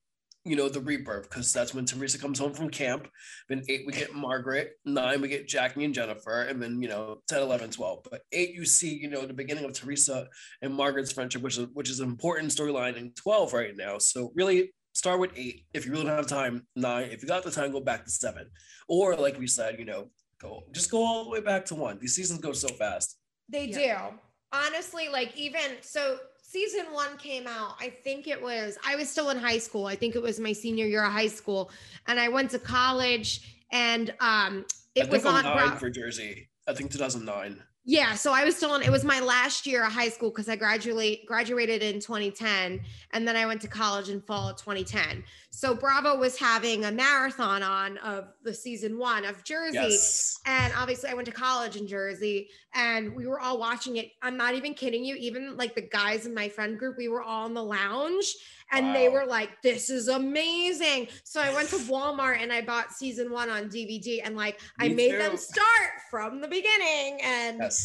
[0.44, 3.08] you know, the rebirth, because that's when Teresa comes home from camp.
[3.48, 4.72] Then eight, we get Margaret.
[4.86, 6.42] Nine, we get Jackie and Jennifer.
[6.42, 8.06] And then, you know, 10, 11, 12.
[8.10, 10.28] But eight, you see, you know, the beginning of Teresa
[10.62, 13.98] and Margaret's friendship, which is, which is an important storyline in 12 right now.
[13.98, 15.66] So really start with eight.
[15.74, 17.10] If you really don't have time, nine.
[17.10, 18.48] If you got the time, go back to seven.
[18.88, 20.08] Or like we said, you know,
[20.40, 21.98] go just go all the way back to one.
[22.00, 23.19] These seasons go so fast.
[23.50, 24.10] They yeah.
[24.10, 24.16] do.
[24.52, 29.30] Honestly, like even so season one came out, I think it was, I was still
[29.30, 29.86] in high school.
[29.86, 31.70] I think it was my senior year of high school.
[32.08, 34.64] And I went to college and um
[34.96, 36.48] it was on Bra- for Jersey.
[36.66, 37.62] I think 2009.
[37.90, 40.48] Yeah, so I was still in it was my last year of high school because
[40.48, 42.80] I graduate graduated in 2010
[43.12, 45.24] and then I went to college in fall of 2010.
[45.50, 50.38] So Bravo was having a marathon on of the season 1 of Jersey yes.
[50.46, 54.12] and obviously I went to college in Jersey and we were all watching it.
[54.22, 57.22] I'm not even kidding you, even like the guys in my friend group, we were
[57.22, 58.36] all in the lounge
[58.72, 58.92] and wow.
[58.92, 63.30] they were like this is amazing so i went to walmart and i bought season
[63.30, 65.18] one on dvd and like Me i made too.
[65.18, 67.79] them start from the beginning and yes.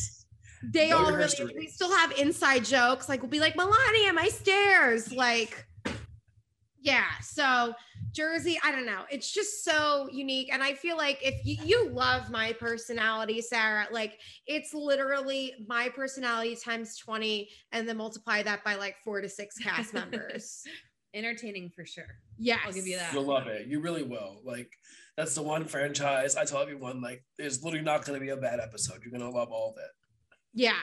[0.63, 5.11] They all really we still have inside jokes like we'll be like melania my stairs
[5.11, 5.65] like
[6.81, 7.73] yeah so
[8.15, 9.01] Jersey, I don't know.
[9.11, 10.49] It's just so unique.
[10.51, 15.89] And I feel like if you, you love my personality, Sarah, like it's literally my
[15.89, 20.63] personality times 20 and then multiply that by like four to six cast members.
[21.13, 22.19] Entertaining for sure.
[22.37, 22.61] Yes.
[22.65, 23.13] I'll give you that.
[23.13, 23.67] You'll love it.
[23.67, 24.39] You really will.
[24.45, 24.71] Like
[25.17, 28.59] that's the one franchise I tell everyone, like, there's literally not gonna be a bad
[28.59, 28.99] episode.
[29.03, 29.91] You're gonna love all of it.
[30.53, 30.73] Yeah.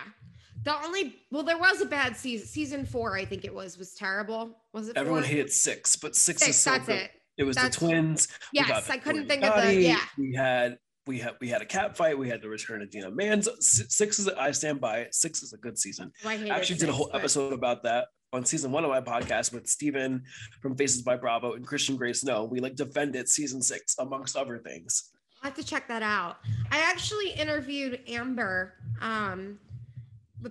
[0.64, 2.47] The only well, there was a bad season.
[2.47, 4.62] Season four, I think it was, was terrible.
[4.73, 4.97] Was it?
[4.97, 5.29] Everyone four?
[5.29, 6.97] hated six, but six, six is so that's good.
[6.97, 7.11] it.
[7.38, 8.29] It was That's, the twins.
[8.53, 10.01] Yes, I couldn't think of the yeah.
[10.18, 12.18] We had we had we had a cat fight.
[12.18, 13.61] We had the return of Dina Manzo.
[13.61, 15.14] Six is I stand by it.
[15.14, 16.12] Six is a good season.
[16.25, 17.18] Oh, I actually six, did a whole but...
[17.18, 20.23] episode about that on season one of my podcast with Steven
[20.61, 22.25] from Faces by Bravo and Christian Grace.
[22.25, 25.11] No, we like defended season six amongst other things.
[25.42, 26.38] I have to check that out.
[26.71, 29.59] I actually interviewed Amber um,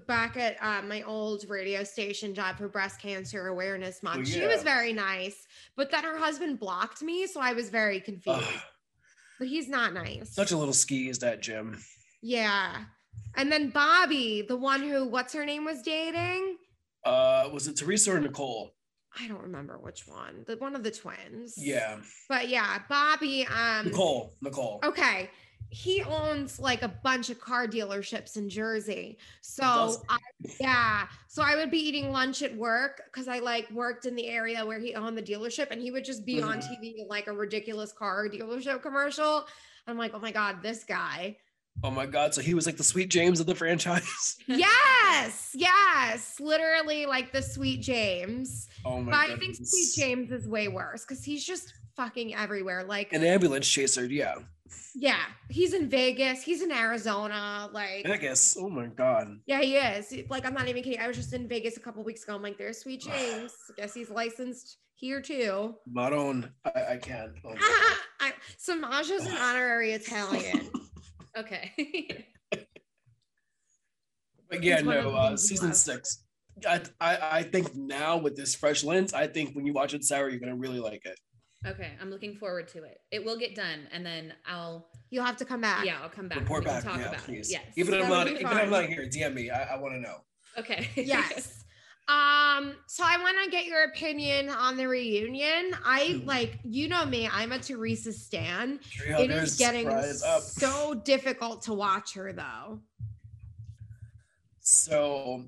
[0.06, 4.18] back at uh, my old radio station job for breast cancer awareness month.
[4.18, 4.42] Oh, yeah.
[4.42, 8.46] She was very nice, but then her husband blocked me, so I was very confused.
[9.40, 10.30] but he's not nice.
[10.36, 11.82] Such a little ski is that Jim.
[12.22, 12.84] Yeah.
[13.36, 16.58] And then Bobby, the one who what's her name was dating?
[17.04, 18.74] Uh was it Teresa or Nicole?
[19.20, 20.46] I don't remember which one.
[20.48, 21.56] The one of the twins.
[21.58, 21.98] Yeah.
[22.30, 24.80] But yeah, Bobby um Nicole, Nicole.
[24.84, 25.30] Okay
[25.72, 29.18] he owns like a bunch of car dealerships in Jersey.
[29.40, 30.18] So I,
[30.60, 34.28] yeah, so I would be eating lunch at work because I like worked in the
[34.28, 36.50] area where he owned the dealership, and he would just be mm-hmm.
[36.50, 39.48] on TV in like a ridiculous car dealership commercial.
[39.88, 41.38] I'm like, oh my god, this guy.
[41.84, 42.34] Oh my god!
[42.34, 44.38] So he was like the Sweet James of the franchise.
[44.48, 48.68] yes, yes, literally like the Sweet James.
[48.86, 49.12] Oh my!
[49.12, 49.36] But goodness.
[49.36, 52.84] I think Sweet James is way worse because he's just fucking everywhere.
[52.84, 54.06] Like an ambulance chaser.
[54.06, 54.36] Yeah
[54.96, 56.44] Yeah, he's in Vegas.
[56.44, 57.70] He's in Arizona.
[57.72, 58.58] Like Vegas.
[58.60, 59.40] Oh my god.
[59.46, 60.14] Yeah, he is.
[60.30, 61.00] Like I'm not even kidding.
[61.00, 62.36] I was just in Vegas a couple weeks ago.
[62.36, 63.54] I'm like, there's Sweet James.
[63.78, 65.76] Guess he's licensed here too.
[65.88, 66.52] Not on.
[66.64, 67.32] I, I can't.
[67.46, 67.56] Oh
[68.20, 70.70] I, Samaja's an honorary Italian.
[71.38, 72.26] okay.
[74.50, 75.12] but yeah, no.
[75.12, 76.24] Uh, season six.
[76.68, 80.04] I, I I think now with this fresh lens, I think when you watch it,
[80.04, 81.18] Sarah, you're gonna really like it.
[81.66, 82.98] Okay, I'm looking forward to it.
[83.12, 84.90] It will get done, and then I'll.
[85.12, 85.86] You'll have to come back.
[85.86, 86.40] Yeah, I'll come back.
[86.40, 86.84] Report back.
[86.84, 87.50] Talk yeah, about please.
[87.50, 87.54] It.
[87.54, 87.64] Yes.
[87.76, 89.50] Even if I'm not, even if I'm not here, DM me.
[89.50, 90.18] I, I want to know.
[90.58, 90.90] Okay.
[90.96, 91.64] yes.
[92.08, 92.76] Um.
[92.88, 95.76] So I want to get your opinion on the reunion.
[95.86, 97.30] I like, you know me.
[97.32, 98.80] I'm a Teresa Stan.
[99.08, 99.90] It is getting
[100.42, 102.82] so difficult to watch her though.
[104.60, 105.46] So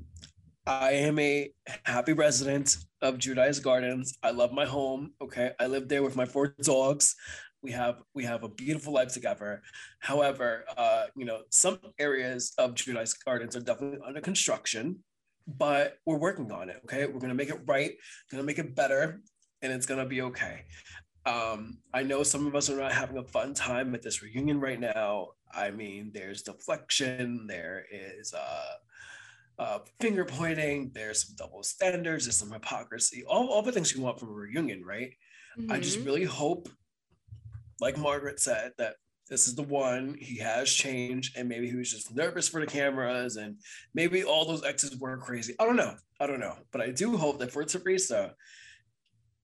[0.65, 1.51] I am a
[1.83, 4.17] happy resident of Giudice Gardens.
[4.23, 5.11] I love my home.
[5.21, 5.51] Okay.
[5.59, 7.15] I live there with my four dogs.
[7.61, 9.61] We have we have a beautiful life together.
[9.99, 15.03] However, uh, you know, some areas of Giudice Gardens are definitely under construction,
[15.47, 16.81] but we're working on it.
[16.85, 17.05] Okay.
[17.05, 17.93] We're gonna make it right,
[18.31, 19.21] gonna make it better,
[19.61, 20.65] and it's gonna be okay.
[21.25, 24.59] Um, I know some of us are not having a fun time at this reunion
[24.59, 25.29] right now.
[25.53, 28.73] I mean, there's deflection, there is uh
[29.59, 34.01] uh, finger pointing, there's some double standards, there's some hypocrisy, all, all the things you
[34.01, 35.11] want from a reunion, right?
[35.59, 35.71] Mm-hmm.
[35.71, 36.07] I just mm-hmm.
[36.07, 36.69] really hope,
[37.79, 38.95] like Margaret said, that
[39.29, 42.67] this is the one he has changed and maybe he was just nervous for the
[42.67, 43.57] cameras and
[43.93, 45.55] maybe all those exes were crazy.
[45.59, 45.95] I don't know.
[46.19, 46.55] I don't know.
[46.71, 48.33] But I do hope that for Teresa,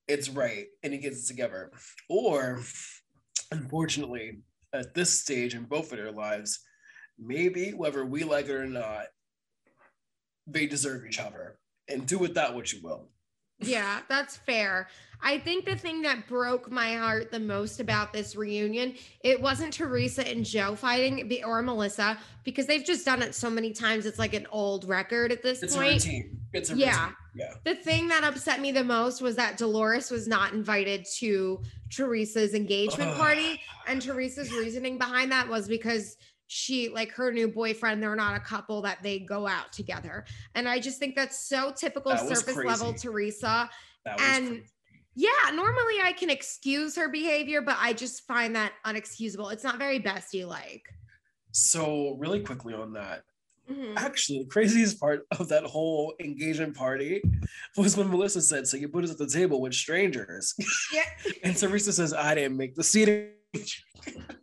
[0.06, 1.72] it's right and he gets it together.
[2.08, 2.60] Or,
[3.50, 4.40] unfortunately,
[4.72, 6.60] at this stage in both of their lives,
[7.18, 9.06] maybe whether we like it or not,
[10.46, 13.10] they deserve each other and do with that what you will.
[13.60, 14.88] Yeah, that's fair.
[15.22, 19.72] I think the thing that broke my heart the most about this reunion, it wasn't
[19.72, 24.06] Teresa and Joe fighting or Melissa because they've just done it so many times.
[24.06, 25.96] It's like an old record at this it's point.
[25.96, 26.40] It's a routine.
[26.52, 27.00] It's a yeah.
[27.00, 27.16] routine.
[27.34, 27.54] Yeah.
[27.64, 32.54] The thing that upset me the most was that Dolores was not invited to Teresa's
[32.54, 33.60] engagement party.
[33.86, 36.16] And Teresa's reasoning behind that was because
[36.52, 40.24] she like her new boyfriend they're not a couple that they go out together
[40.56, 43.70] and i just think that's so typical that surface level teresa
[44.04, 44.64] and crazy.
[45.14, 49.78] yeah normally i can excuse her behavior but i just find that unexcusable it's not
[49.78, 50.82] very bestie like
[51.52, 53.22] so really quickly on that
[53.70, 53.96] mm-hmm.
[53.96, 57.22] Actually, the craziest part of that whole engagement party
[57.76, 60.54] was when Melissa said, "So you put us at the table with strangers."
[60.92, 61.04] Yeah.
[61.44, 63.30] and Teresa says, "I didn't make the seating."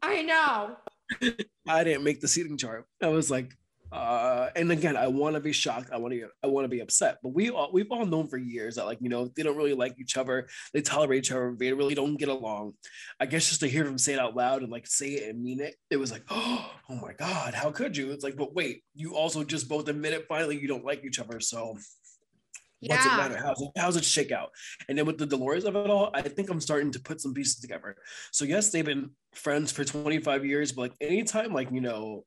[0.02, 0.78] I know.
[1.68, 2.86] I didn't make the seating chart.
[3.02, 3.54] I was like,
[3.92, 5.92] uh, and again, I want to be shocked.
[5.94, 7.20] I want to, I want to be upset.
[7.24, 9.74] But we all, we've all known for years that, like, you know, they don't really
[9.74, 10.48] like each other.
[10.74, 11.56] They tolerate each other.
[11.58, 12.74] They really don't get along.
[13.20, 15.42] I guess just to hear them say it out loud and like say it and
[15.42, 18.12] mean it, it was like, oh, oh my god, how could you?
[18.12, 20.26] It's like, but wait, you also just both admit it.
[20.28, 21.40] Finally, you don't like each other.
[21.40, 21.78] So
[22.80, 22.96] yeah.
[22.96, 23.38] What's it matter?
[23.38, 24.52] How's it, how's it shake out?
[24.88, 27.34] And then with the Dolores of it all, I think I'm starting to put some
[27.34, 27.96] pieces together.
[28.32, 32.26] So yes, they've been friends for 25 years, but like anytime, like, you know,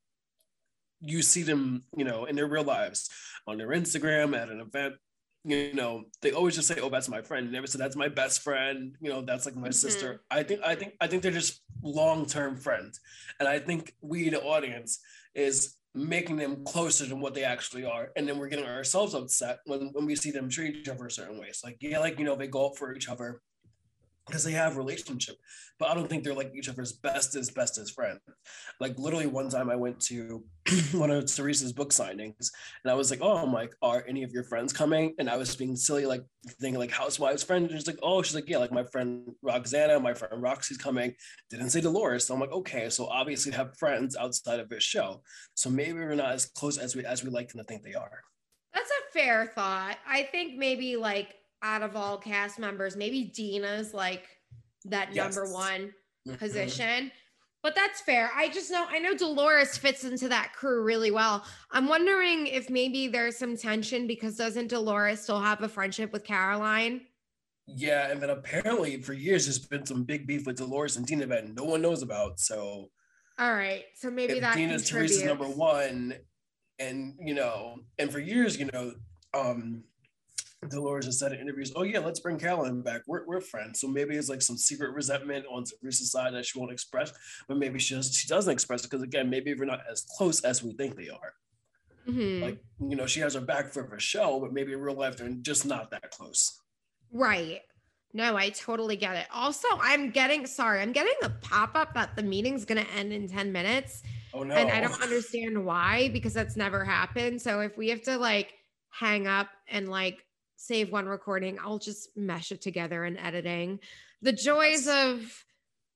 [0.99, 3.09] you see them, you know, in their real lives
[3.47, 4.95] on their Instagram at an event,
[5.43, 8.43] you know, they always just say, "Oh, that's my friend." never say that's my best
[8.43, 8.95] friend.
[9.01, 9.71] You know, that's like my mm-hmm.
[9.71, 10.21] sister.
[10.29, 12.99] I think, I think, I think they're just long term friends,
[13.39, 14.99] and I think we, the audience,
[15.33, 18.11] is making them closer than what they actually are.
[18.15, 21.11] And then we're getting ourselves upset when, when we see them treat each other a
[21.11, 21.61] certain ways.
[21.63, 23.41] Like, yeah, like, you know, they go up for each other
[24.31, 25.35] because they have relationship
[25.77, 28.19] but i don't think they're like each other's best as best as friends.
[28.79, 30.43] Like literally one time i went to
[30.93, 32.51] one of teresa's book signings
[32.83, 35.13] and i was like oh i'm like are any of your friends coming?
[35.17, 36.23] And i was being silly like
[36.59, 39.99] thinking like housewives friends and she's like oh she's like yeah like my friend roxana
[39.99, 41.13] my friend roxy's coming.
[41.49, 45.21] Didn't say dolores so i'm like okay so obviously have friends outside of this show
[45.55, 48.21] so maybe we're not as close as we as we like to think they are.
[48.73, 49.97] That's a fair thought.
[50.07, 54.27] I think maybe like out of all cast members, maybe Dina's like
[54.85, 55.35] that yes.
[55.35, 55.93] number one
[56.27, 56.35] mm-hmm.
[56.35, 57.11] position.
[57.63, 58.31] But that's fair.
[58.35, 61.45] I just know I know Dolores fits into that crew really well.
[61.71, 66.23] I'm wondering if maybe there's some tension because doesn't Dolores still have a friendship with
[66.23, 67.01] Caroline?
[67.67, 71.27] Yeah, and then apparently for years there's been some big beef with Dolores and Dina
[71.27, 72.39] that no one knows about.
[72.39, 72.89] So
[73.37, 73.83] all right.
[73.95, 76.15] So maybe that Dina's Teresa's number one.
[76.79, 78.93] And you know, and for years, you know,
[79.35, 79.83] um
[80.69, 83.01] Dolores has said in interviews, "Oh yeah, let's bring Caroline back.
[83.07, 86.59] We're, we're friends." So maybe it's like some secret resentment on Teresa's side that she
[86.59, 87.11] won't express,
[87.47, 90.41] but maybe she does, she doesn't express it because again, maybe we're not as close
[90.41, 91.33] as we think they are.
[92.07, 92.43] Mm-hmm.
[92.43, 95.17] Like you know, she has her back for her show, but maybe in real life
[95.17, 96.59] they're just not that close.
[97.11, 97.61] Right.
[98.13, 99.27] No, I totally get it.
[99.33, 103.13] Also, I'm getting sorry, I'm getting a pop up that the meeting's going to end
[103.13, 104.03] in 10 minutes.
[104.33, 104.53] Oh no.
[104.53, 107.41] And I don't understand why because that's never happened.
[107.41, 108.53] So if we have to like
[108.89, 110.25] hang up and like
[110.61, 113.79] save one recording, I'll just mesh it together in editing.
[114.21, 115.45] The joys of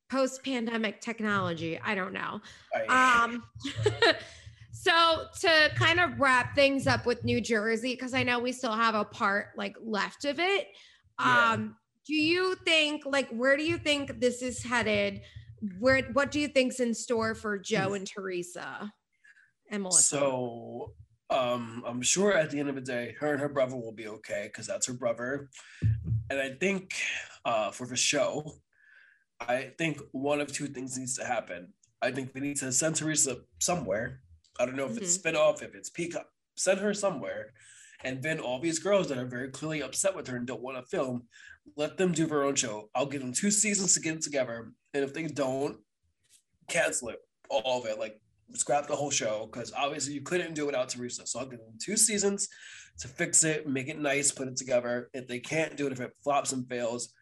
[0.10, 1.80] post pandemic technology.
[1.80, 2.42] I don't know.
[2.90, 3.44] Um
[4.86, 8.74] So to kind of wrap things up with New Jersey, because I know we still
[8.74, 10.68] have a part like left of it.
[11.20, 11.54] Yeah.
[11.54, 11.76] Um,
[12.06, 15.22] do you think like where do you think this is headed?
[15.80, 18.92] Where what do you think's in store for Joe and Teresa
[19.72, 20.04] and Melissa?
[20.04, 20.94] So
[21.30, 24.08] um I'm sure at the end of the day, her and her brother will be
[24.08, 25.50] okay because that's her brother.
[26.30, 26.94] And I think
[27.44, 28.54] uh for the show,
[29.40, 31.74] I think one of two things needs to happen.
[32.02, 34.22] I think they need to send Teresa somewhere.
[34.60, 37.54] I don't know if it's spinoff, if it's Peacock, send her somewhere.
[38.04, 40.78] And then all these girls that are very clearly upset with her and don't want
[40.78, 41.24] to film,
[41.76, 42.90] let them do their own show.
[42.94, 44.72] I'll give them two seasons to get it together.
[44.94, 45.78] And if they don't,
[46.68, 48.00] cancel it, all of it.
[48.00, 48.22] Like
[48.54, 51.26] scrap the whole show because obviously you couldn't do it without Teresa.
[51.26, 52.48] So I'll give them two seasons
[53.00, 55.10] to fix it, make it nice, put it together.
[55.14, 57.14] If they can't do it, if it flops and fails,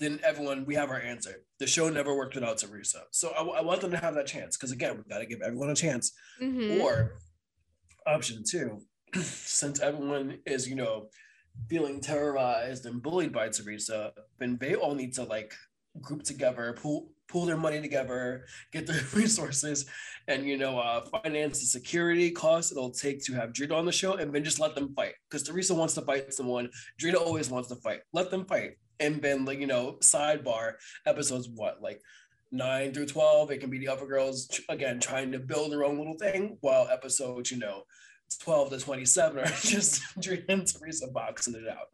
[0.00, 1.44] then everyone, we have our answer.
[1.58, 3.02] The show never worked without Teresa.
[3.10, 5.42] So I, I want them to have that chance because again, we've got to give
[5.42, 6.12] everyone a chance.
[6.42, 6.80] Mhm.
[6.80, 7.18] Or
[8.06, 8.80] option two,
[9.20, 11.08] since everyone is, you know,
[11.68, 15.54] feeling terrorized and bullied by Teresa, then they all need to like
[16.00, 19.86] group together, pool pool their money together, get their resources,
[20.28, 23.92] and you know, uh, finance the security costs it'll take to have Drita on the
[23.92, 25.14] show, and then just let them fight.
[25.28, 28.00] Because Teresa wants to fight someone, Drita always wants to fight.
[28.12, 30.74] Let them fight, and then like you know, sidebar
[31.06, 32.00] episodes what like
[32.54, 35.96] nine through 12 it can be the upper girls again trying to build their own
[35.96, 37.82] little thing while episodes you know
[38.42, 41.86] 12 to 27 are just Drita and Teresa boxing it out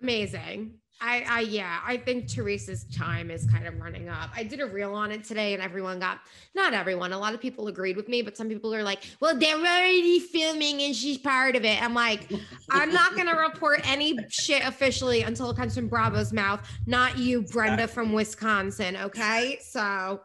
[0.00, 0.74] Amazing.
[1.00, 4.30] I, I, yeah, I think Teresa's time is kind of running up.
[4.34, 6.20] I did a reel on it today and everyone got,
[6.54, 9.36] not everyone, a lot of people agreed with me, but some people are like, well,
[9.36, 11.80] they're already filming and she's part of it.
[11.80, 12.30] I'm like,
[12.70, 17.16] I'm not going to report any shit officially until it comes from Bravo's mouth, not
[17.16, 18.96] you, Brenda from Wisconsin.
[18.96, 19.58] Okay.
[19.62, 20.20] So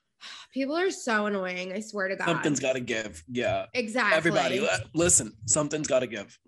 [0.54, 1.72] people are so annoying.
[1.72, 2.26] I swear to God.
[2.26, 4.16] something's got to give yeah exactly.
[4.16, 6.38] everybody listen something's got to give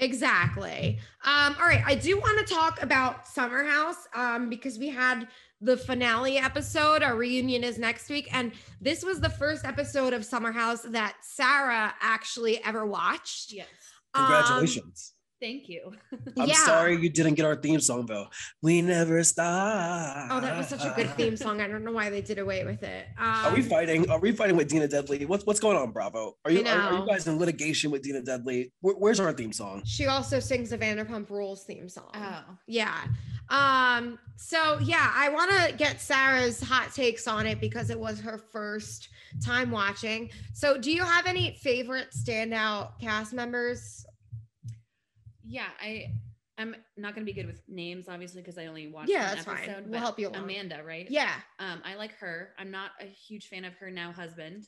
[0.00, 0.98] Exactly.
[1.24, 1.82] Um, all right.
[1.86, 5.28] I do want to talk about Summer House um, because we had
[5.60, 7.02] the finale episode.
[7.02, 8.28] Our reunion is next week.
[8.32, 13.52] And this was the first episode of Summer House that Sarah actually ever watched.
[13.52, 13.66] Yes.
[14.14, 15.92] Um, congratulations Thank you.
[16.38, 16.54] i'm yeah.
[16.66, 18.26] sorry you didn't get our theme song though
[18.60, 21.60] we never stop Oh, that was such a good theme song.
[21.60, 23.06] I don't know why they did away with it.
[23.18, 26.36] Um, are we fighting are we fighting with dina deadly what's what's going on bravo
[26.44, 29.52] are you are, are you guys in litigation with dina deadly Where, where's our theme
[29.52, 32.10] song She also sings the Vanderpump Rules theme song.
[32.14, 32.44] Oh.
[32.66, 33.04] Yeah.
[33.48, 38.20] Um, so yeah, I want to get Sarah's hot takes on it because it was
[38.20, 39.08] her first
[39.44, 40.30] time watching.
[40.54, 44.04] So do you have any favorite standout cast members?
[45.44, 46.12] Yeah, I
[46.60, 49.44] I'm not gonna be good with names, obviously, because I only watched Yeah, one that's
[49.44, 49.84] fine.
[49.86, 50.44] We'll help you along.
[50.44, 51.06] Amanda, right?
[51.10, 51.34] Yeah.
[51.58, 52.50] Um, I like her.
[52.58, 54.66] I'm not a huge fan of her now husband.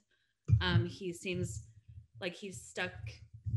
[0.61, 1.62] Um, he seems
[2.20, 2.92] like he's stuck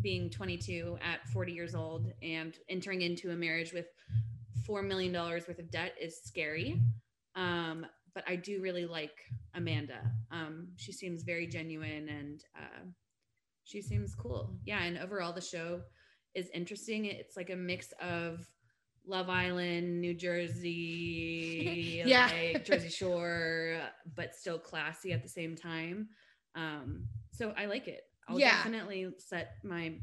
[0.01, 3.87] being 22 at 40 years old and entering into a marriage with
[4.65, 6.81] four million dollars worth of debt is scary.
[7.35, 9.17] Um, but I do really like
[9.53, 10.11] Amanda.
[10.31, 12.83] Um, she seems very genuine and uh,
[13.63, 14.57] she seems cool.
[14.65, 15.81] Yeah, and overall the show
[16.35, 17.05] is interesting.
[17.05, 18.45] It's like a mix of
[19.07, 22.29] Love Island, New Jersey, Yeah.
[22.31, 23.79] like Jersey Shore,
[24.15, 26.09] but still classy at the same time.
[26.55, 28.01] Um, so I like it.
[28.27, 28.57] I'll Yeah.
[28.57, 29.99] definitely set my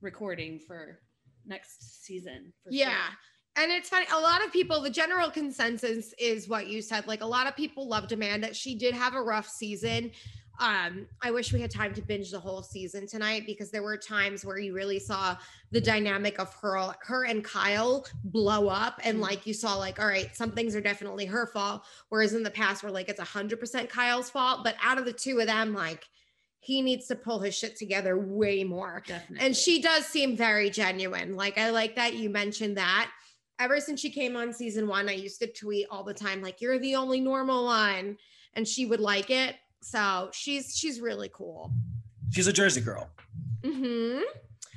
[0.00, 1.00] recording for
[1.44, 2.52] next season.
[2.62, 2.90] For Yeah.
[2.90, 3.16] sure.
[3.56, 7.08] And it's funny, a lot of people, the general consensus is what you said.
[7.08, 8.54] Like a lot of people loved Amanda.
[8.54, 10.12] She did have a rough season.
[10.60, 13.96] Um, I wish we had time to binge the whole season tonight because there were
[13.96, 15.36] times where you really saw
[15.70, 19.22] the dynamic of her, her and Kyle blow up, and Mhm.
[19.22, 21.84] like you saw, like, all right, some things are definitely her fault.
[22.08, 25.12] Whereas in the past, where like it's hundred percent Kyle's fault, but out of the
[25.12, 26.04] two of them, like
[26.60, 29.02] he needs to pull his shit together way more.
[29.06, 29.46] Definitely.
[29.46, 31.36] And she does seem very genuine.
[31.36, 33.12] Like I like that you mentioned that.
[33.60, 36.60] Ever since she came on season one, I used to tweet all the time, like,
[36.60, 38.16] you're the only normal one.
[38.54, 39.56] And she would like it.
[39.82, 41.72] So she's she's really cool.
[42.30, 43.10] she's a jersey girl
[43.62, 44.22] Mm-hmm.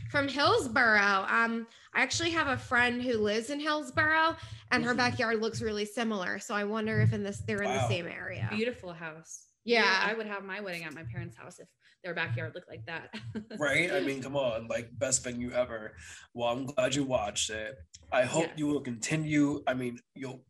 [0.09, 1.25] From Hillsboro.
[1.29, 4.35] Um, I actually have a friend who lives in Hillsboro
[4.71, 4.97] and her Mhm.
[4.97, 6.37] backyard looks really similar.
[6.39, 7.87] So I wonder if in this they're in the Wow.
[7.87, 8.47] same area.
[8.51, 9.47] beautiful house.
[9.63, 11.67] Yeah, yeah, I would have my wedding at my parents' house if
[12.03, 13.13] their backyard looked like that.
[13.59, 13.91] right?
[13.91, 15.95] I mean, come on, like best venue ever.
[16.33, 17.75] Well, I'm glad you watched it.
[18.11, 18.57] I hope yes.
[18.57, 19.63] you will continue.
[19.67, 20.43] I mean, you'll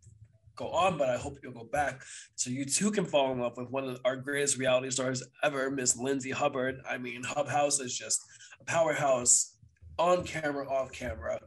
[0.62, 2.04] go on, but I hope you'll go back
[2.36, 5.72] so you too can fall in love with one of our greatest reality stars ever,
[5.72, 6.82] Miss Lindsay Hubbard.
[6.88, 8.24] I mean, Hub House is just
[8.60, 9.58] a powerhouse
[9.98, 11.40] on camera, off camera.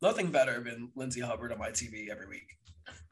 [0.00, 2.56] Nothing better than Lindsay Hubbard on my TV every week.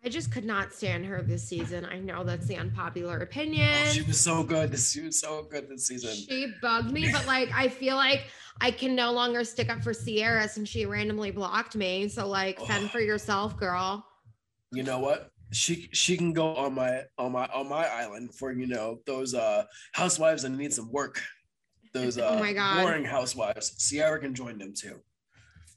[0.05, 1.85] I just could not stand her this season.
[1.85, 3.71] I know that's the unpopular oh, opinion.
[3.87, 4.77] Oh, she was so good.
[4.79, 6.15] She was so good this season.
[6.15, 8.25] She bugged me, but like I feel like
[8.61, 12.09] I can no longer stick up for Ciara since she randomly blocked me.
[12.09, 12.65] So like oh.
[12.65, 14.07] fend for yourself, girl.
[14.73, 15.33] You know what?
[15.53, 19.35] She she can go on my on my on my island for you know those
[19.35, 21.21] uh housewives that need some work.
[21.93, 22.83] Those uh oh my God.
[22.83, 23.89] boring housewives.
[23.89, 25.01] Ciara can join them too.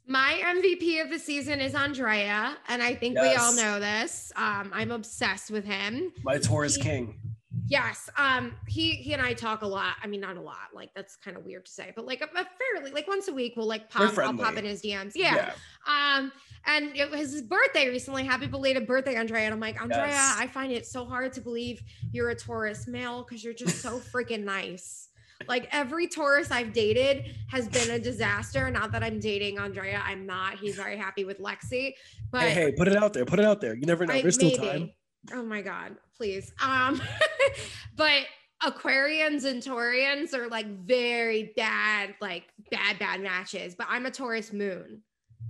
[0.06, 3.24] My MVP of the season is Andrea, and I think yes.
[3.24, 4.34] we all know this.
[4.36, 6.12] Um, I'm obsessed with him.
[6.26, 7.20] My Taurus he, king.
[7.68, 8.10] Yes.
[8.18, 9.96] Um, he he and I talk a lot.
[10.04, 10.70] I mean, not a lot.
[10.74, 13.34] Like that's kind of weird to say, but like a, a fairly like once a
[13.34, 14.18] week we'll like pop.
[14.18, 15.14] I'll pop in his DMs.
[15.16, 15.36] Yeah.
[15.36, 15.54] yeah.
[15.88, 16.32] Um,
[16.66, 18.24] and it was his birthday recently.
[18.24, 19.46] Happy belated birthday, Andrea.
[19.46, 20.36] And I'm like, Andrea, yes.
[20.38, 24.00] I find it so hard to believe you're a Taurus male because you're just so
[24.14, 25.10] freaking nice.
[25.48, 28.70] Like every Taurus I've dated has been a disaster.
[28.72, 30.02] Not that I'm dating Andrea.
[30.06, 30.58] I'm not.
[30.58, 31.96] He's very happy with Lexi.
[32.32, 33.26] But hey, hey put it out there.
[33.26, 33.76] Put it out there.
[33.76, 34.22] You never know.
[34.22, 34.92] There's still time.
[35.34, 35.98] Oh my God.
[36.18, 36.54] Please.
[36.64, 37.02] Um,
[37.96, 38.26] but
[38.64, 43.76] Aquarians and Taurians are like very bad, like bad, bad matches.
[43.76, 45.02] But I'm a Taurus moon.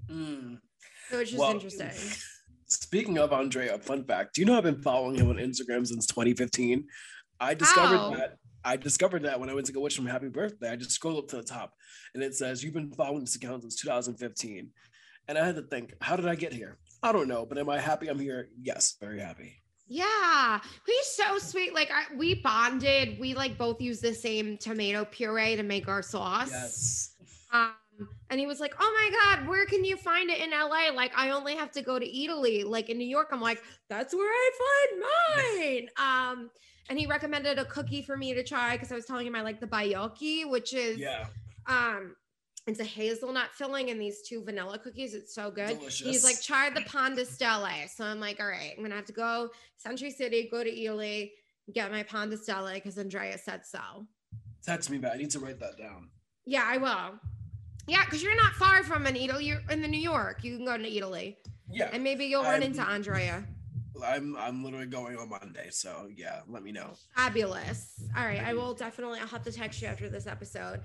[0.09, 0.59] Mm.
[1.09, 1.91] So it's just well, interesting.
[2.67, 4.35] Speaking of Andrea, fun fact.
[4.35, 6.85] Do you know I've been following him on Instagram since 2015?
[7.39, 8.15] I discovered oh.
[8.15, 10.69] that I discovered that when I went to go wish him happy birthday.
[10.69, 11.73] I just scrolled up to the top
[12.13, 14.69] and it says, You've been following this account since 2015.
[15.27, 16.77] And I had to think, How did I get here?
[17.01, 18.49] I don't know, but am I happy I'm here?
[18.61, 19.62] Yes, very happy.
[19.87, 21.73] Yeah, he's so sweet.
[21.73, 23.19] Like I, we bonded.
[23.19, 26.51] We like both use the same tomato puree to make our sauce.
[26.51, 27.15] Yes.
[27.51, 27.73] Um,
[28.29, 30.89] and he was like, "Oh my god, where can you find it in LA?
[30.93, 32.63] Like I only have to go to Italy.
[32.63, 36.49] Like in New York, I'm like, that's where I find mine." um,
[36.89, 39.41] and he recommended a cookie for me to try because I was telling him I
[39.41, 41.25] like the Baiocchi, which is yeah.
[41.67, 42.15] um
[42.65, 45.13] it's a hazelnut filling and these two vanilla cookies.
[45.13, 45.79] It's so good.
[45.79, 46.07] Delicious.
[46.07, 47.89] He's like, try the Pan di Stelle.
[47.89, 51.33] So I'm like, all right, I'm gonna have to go Century City, go to Italy,
[51.73, 54.07] get my Pan di Stelle because Andrea said so.
[54.65, 55.13] Text me back.
[55.13, 56.09] I need to write that down.
[56.45, 57.19] Yeah, I will.
[57.85, 59.45] Yeah, because you're not far from an Italy.
[59.45, 60.43] You're in the New York.
[60.43, 61.37] You can go to Italy.
[61.69, 61.89] Yeah.
[61.91, 63.43] And maybe you'll run I'm, into Andrea.
[64.05, 66.93] I'm I'm literally going on Monday, so yeah, let me know.
[67.15, 68.01] Fabulous.
[68.17, 69.19] All right, I will definitely.
[69.19, 70.81] I'll have to text you after this episode.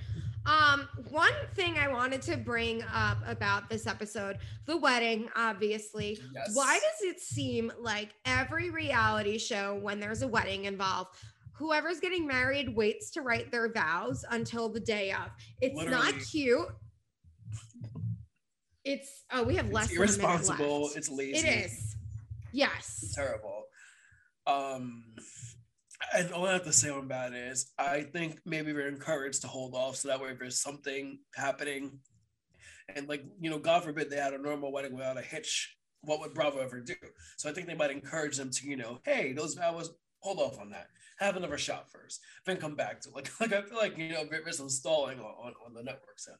[0.48, 6.18] Um, one thing I wanted to bring up about this episode, the wedding, obviously.
[6.34, 6.50] Yes.
[6.54, 11.10] Why does it seem like every reality show, when there's a wedding involved,
[11.52, 15.30] whoever's getting married waits to write their vows until the day of?
[15.60, 16.12] It's literally.
[16.12, 16.68] not cute.
[18.84, 19.90] It's oh, we have less.
[19.90, 20.90] It's irresponsible.
[20.96, 21.46] It's lazy.
[21.46, 21.96] It is.
[22.52, 23.00] Yes.
[23.02, 23.64] It's terrible.
[24.46, 25.04] Um,
[26.16, 29.48] and all I have to say on that is I think maybe we're encouraged to
[29.48, 31.98] hold off so that way if there's something happening
[32.94, 36.20] and like you know, God forbid they had a normal wedding without a hitch, what
[36.20, 36.94] would Bravo ever do?
[37.36, 39.90] So I think they might encourage them to, you know, hey, those vows
[40.20, 40.88] hold off on that.
[41.18, 44.24] Have another shot first, then come back to like like I feel like you know
[44.30, 46.38] there's some stalling on, on, on the network's end.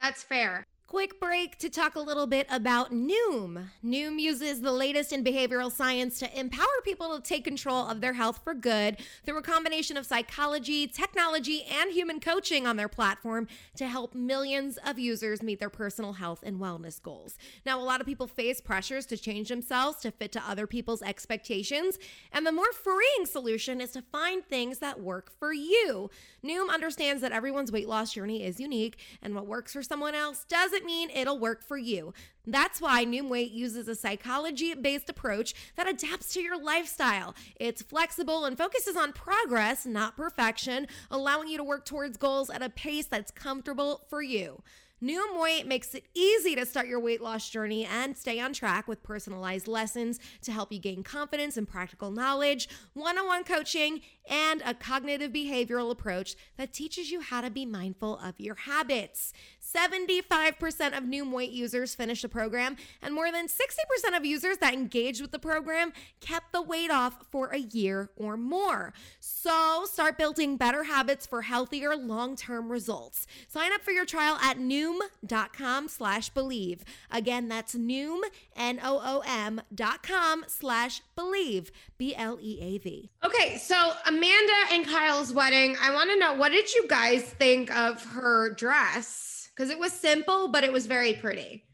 [0.00, 0.66] That's fair.
[0.86, 3.70] Quick break to talk a little bit about Noom.
[3.82, 8.12] Noom uses the latest in behavioral science to empower people to take control of their
[8.12, 13.48] health for good through a combination of psychology, technology, and human coaching on their platform
[13.74, 17.38] to help millions of users meet their personal health and wellness goals.
[17.64, 21.02] Now, a lot of people face pressures to change themselves to fit to other people's
[21.02, 21.98] expectations,
[22.30, 26.10] and the more freeing solution is to find things that work for you.
[26.44, 30.44] Noom understands that everyone's weight loss journey is unique, and what works for someone else
[30.44, 32.14] doesn't mean it'll work for you.
[32.46, 37.34] That's why Noom Weight uses a psychology based approach that adapts to your lifestyle.
[37.56, 42.62] It's flexible and focuses on progress, not perfection, allowing you to work towards goals at
[42.62, 44.62] a pace that's comfortable for you.
[45.04, 48.88] Noom Weight makes it easy to start your weight loss journey and stay on track
[48.88, 54.00] with personalized lessons to help you gain confidence and practical knowledge, one on one coaching,
[54.30, 59.34] and a cognitive behavioral approach that teaches you how to be mindful of your habits.
[59.64, 64.74] 75% of Noom Weight users finished the program, and more than 60% of users that
[64.74, 68.92] engaged with the program kept the weight off for a year or more.
[69.20, 73.26] So start building better habits for healthier long term results.
[73.48, 76.80] Sign up for your trial at Noom noom.com slash bleav.
[77.10, 78.20] Again, that's noom,
[78.56, 83.10] N-O-O-M dot com slash bleav, B-L-E-A-V.
[83.24, 87.74] Okay, so Amanda and Kyle's wedding, I want to know, what did you guys think
[87.74, 89.33] of her dress?
[89.56, 91.64] Because it was simple, but it was very pretty.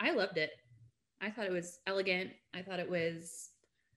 [0.00, 0.50] I loved it.
[1.20, 2.30] I thought it was elegant.
[2.54, 3.48] I thought it was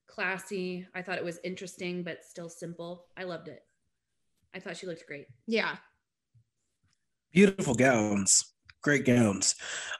[0.08, 0.86] classy.
[0.94, 3.06] I thought it was interesting, but still simple.
[3.16, 3.60] I loved it.
[4.54, 5.26] I thought she looked great.
[5.46, 5.76] Yeah.
[7.32, 8.52] Beautiful gowns.
[8.82, 9.54] Great gowns.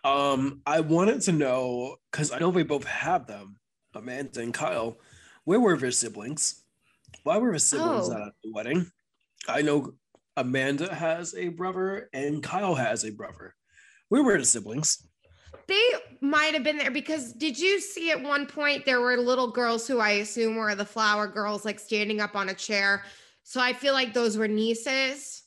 [0.04, 3.56] Um, I wanted to know because I know we both have them,
[3.94, 4.98] Amanda and Kyle.
[5.44, 6.64] Where were their siblings?
[7.22, 8.12] Why were the siblings Oh.
[8.14, 8.90] at the wedding?
[9.48, 9.94] I know
[10.36, 13.54] Amanda has a brother and Kyle has a brother.
[14.10, 15.06] We were the siblings?
[15.68, 15.82] They
[16.20, 19.86] might have been there because did you see at one point there were little girls
[19.86, 23.04] who I assume were the flower girls, like standing up on a chair?
[23.42, 25.42] So I feel like those were nieces.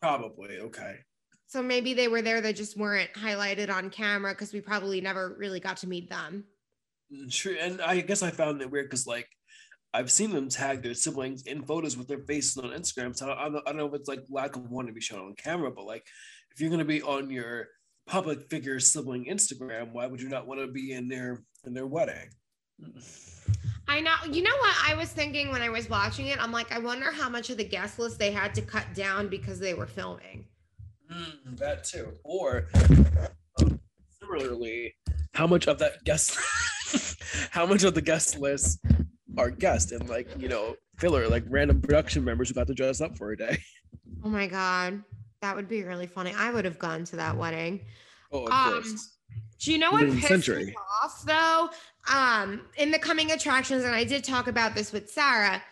[0.00, 0.58] Probably.
[0.58, 0.96] Okay.
[1.46, 5.36] So maybe they were there, they just weren't highlighted on camera because we probably never
[5.38, 6.44] really got to meet them.
[7.30, 7.56] True.
[7.60, 9.28] And I guess I found it weird because like
[9.94, 13.16] I've seen them tag their siblings in photos with their faces on Instagram.
[13.16, 15.20] So I don't, I don't know if it's like lack of wanting to be shown
[15.20, 16.04] on camera, but like
[16.52, 17.68] if you're gonna be on your
[18.06, 21.86] public figure sibling Instagram, why would you not want to be in their in their
[21.86, 22.30] wedding?
[23.88, 24.14] I know.
[24.30, 26.42] You know what I was thinking when I was watching it?
[26.42, 29.28] I'm like, I wonder how much of the guest list they had to cut down
[29.28, 30.46] because they were filming.
[31.12, 32.12] Mm, that too.
[32.24, 32.66] Or
[33.60, 33.80] um,
[34.20, 34.96] similarly,
[35.34, 36.36] how much of that guest
[37.50, 38.80] how much of the guest list
[39.36, 43.00] are guest and like, you know, filler, like random production members who got to dress
[43.00, 43.58] up for a day.
[44.24, 45.02] Oh my God.
[45.40, 46.32] That would be really funny.
[46.36, 47.84] I would have gone to that wedding.
[48.32, 49.16] Oh, of Um, course.
[49.60, 50.66] Do you know what pissed century.
[50.66, 51.70] me off though?
[52.12, 55.62] Um, in the coming attractions, and I did talk about this with Sarah.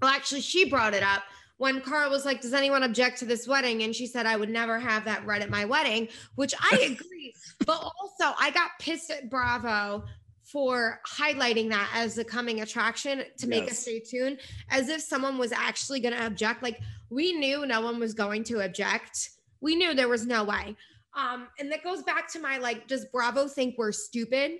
[0.00, 1.22] Well, actually, she brought it up
[1.58, 4.50] when Carl was like, "Does anyone object to this wedding?" And she said, "I would
[4.50, 7.34] never have that read at my wedding," which I agree.
[7.66, 10.04] but also, I got pissed at Bravo
[10.52, 14.38] for highlighting that as a coming attraction to make us stay tuned,
[14.70, 16.62] as if someone was actually going to object.
[16.62, 19.30] Like we knew no one was going to object.
[19.60, 20.76] We knew there was no way.
[21.16, 24.52] Um, and that goes back to my like, does Bravo think we're stupid?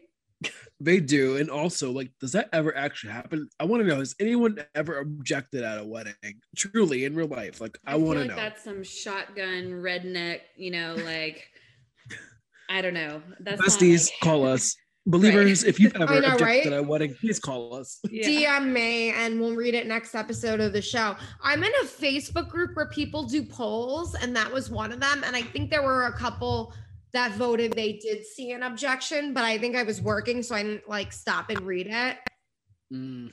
[0.82, 1.36] They do.
[1.36, 3.50] And also, like, does that ever actually happen?
[3.60, 6.14] I want to know, has anyone ever objected at a wedding?
[6.56, 7.60] Truly in real life?
[7.60, 8.36] Like, I, feel want to like know.
[8.36, 11.50] that's some shotgun redneck, you know, like
[12.70, 13.20] I don't know.
[13.40, 14.74] That's not Besties, like- call us.
[15.10, 16.66] Believers, if you've ever know, objected right?
[16.66, 17.98] at a wedding, please call us.
[18.10, 18.58] Yeah.
[18.60, 21.16] DM me and we'll read it next episode of the show.
[21.42, 25.22] I'm in a Facebook group where people do polls, and that was one of them.
[25.24, 26.72] And I think there were a couple
[27.12, 30.62] that voted they did see an objection, but I think I was working, so I
[30.62, 32.16] didn't like stop and read it.
[32.92, 33.32] Mm,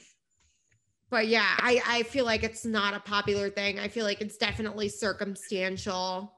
[1.09, 3.79] But yeah, I, I feel like it's not a popular thing.
[3.79, 6.33] I feel like it's definitely circumstantial.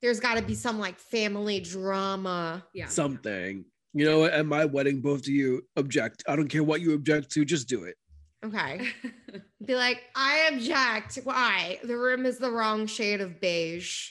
[0.00, 2.64] There's got to be some like family drama.
[2.74, 2.86] Yeah.
[2.88, 3.64] something.
[3.94, 6.22] You know, at my wedding, both of you object.
[6.28, 7.96] I don't care what you object to, just do it.
[8.44, 8.88] Okay.
[9.64, 11.18] Be like, I object.
[11.24, 11.80] Why?
[11.82, 14.10] The room is the wrong shade of beige.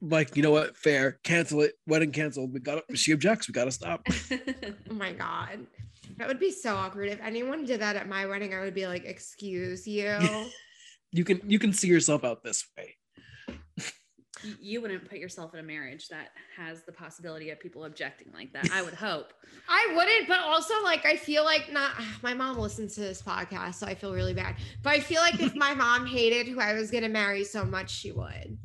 [0.00, 0.76] Like, you know what?
[0.76, 1.18] Fair.
[1.24, 1.74] Cancel it.
[1.86, 2.52] Wedding canceled.
[2.54, 3.48] We got to She objects.
[3.48, 4.06] We got to stop.
[4.88, 5.66] Oh my God.
[6.16, 7.08] That would be so awkward.
[7.08, 10.16] If anyone did that at my wedding, I would be like, excuse you.
[11.12, 12.96] You can you can see yourself out this way.
[14.60, 18.52] You wouldn't put yourself in a marriage that has the possibility of people objecting like
[18.52, 18.70] that.
[18.72, 19.32] I would hope.
[19.68, 23.74] I wouldn't, but also like I feel like not my mom listens to this podcast,
[23.74, 24.56] so I feel really bad.
[24.82, 27.90] But I feel like if my mom hated who I was gonna marry so much,
[27.90, 28.58] she would.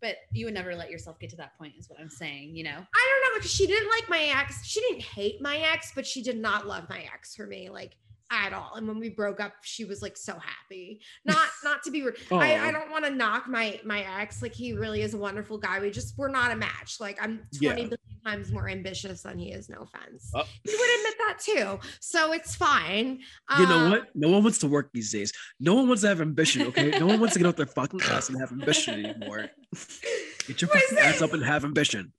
[0.00, 2.64] But you would never let yourself get to that point, is what I'm saying, you
[2.64, 2.70] know?
[2.70, 4.64] I don't know because she didn't like my ex.
[4.64, 7.92] She didn't hate my ex, but she did not love my ex for me, like
[8.32, 8.72] at all.
[8.76, 11.00] And when we broke up, she was like so happy.
[11.24, 12.16] Not not to be rude.
[12.32, 14.40] I, I don't want to knock my my ex.
[14.42, 15.78] Like he really is a wonderful guy.
[15.80, 16.96] We just we're not a match.
[16.98, 17.72] Like I'm 20 Yeah.
[17.74, 20.30] billion times more ambitious than he is, no offense.
[20.34, 21.78] Uh, he would admit that too.
[22.00, 23.20] So it's fine.
[23.58, 24.08] You know Um, what?
[24.14, 25.32] No one wants to work these days.
[25.60, 26.90] No one wants to have ambition, okay?
[26.98, 29.50] No one wants to get off their fucking ass and have ambition anymore.
[30.46, 32.12] Get your fucking ass up and have ambition.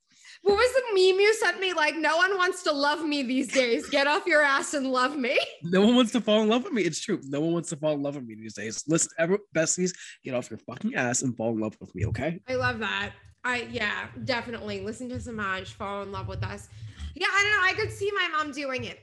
[0.43, 1.71] What was the meme you sent me?
[1.71, 3.89] Like, no one wants to love me these days.
[3.89, 5.39] Get off your ass and love me.
[5.63, 6.81] No one wants to fall in love with me.
[6.81, 7.21] It's true.
[7.23, 8.83] No one wants to fall in love with me these days.
[8.87, 12.41] Listen, ever besties, get off your fucking ass and fall in love with me, okay?
[12.49, 13.13] I love that.
[13.45, 16.67] I yeah, definitely listen to Samaj, fall in love with us.
[17.15, 17.69] Yeah, I don't know.
[17.69, 18.99] I could see my mom doing it.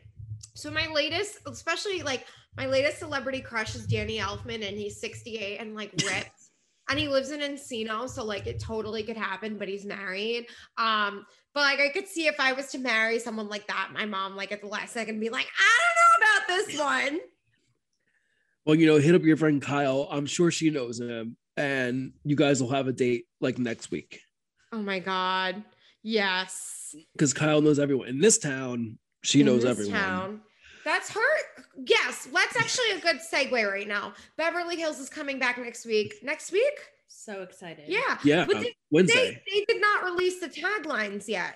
[0.55, 2.26] So my latest, especially like
[2.57, 6.39] my latest celebrity crush is Danny Elfman, and he's 68 and like ripped.
[6.91, 10.47] And he lives in Encino, so like it totally could happen, but he's married.
[10.76, 11.24] Um,
[11.55, 14.34] but like I could see if I was to marry someone like that, my mom
[14.36, 17.20] like at the last second be like, I don't know about this one.
[18.66, 20.09] Well, you know, hit up your friend Kyle.
[20.11, 21.36] I'm sure she knows him.
[21.57, 24.20] and you guys will have a date like next week.
[24.72, 25.62] Oh my god.
[26.03, 26.95] Yes.
[27.12, 28.99] Because Kyle knows everyone in this town.
[29.22, 29.93] She In knows this everyone.
[30.01, 30.41] town.
[30.84, 31.59] That's her.
[31.86, 34.12] Yes, that's actually a good segue right now.
[34.36, 36.14] Beverly Hills is coming back next week.
[36.22, 36.78] Next week?
[37.08, 37.84] So excited.
[37.88, 38.18] Yeah.
[38.24, 39.42] Yeah, But they, Wednesday.
[39.46, 41.54] they, they did not release the taglines yet.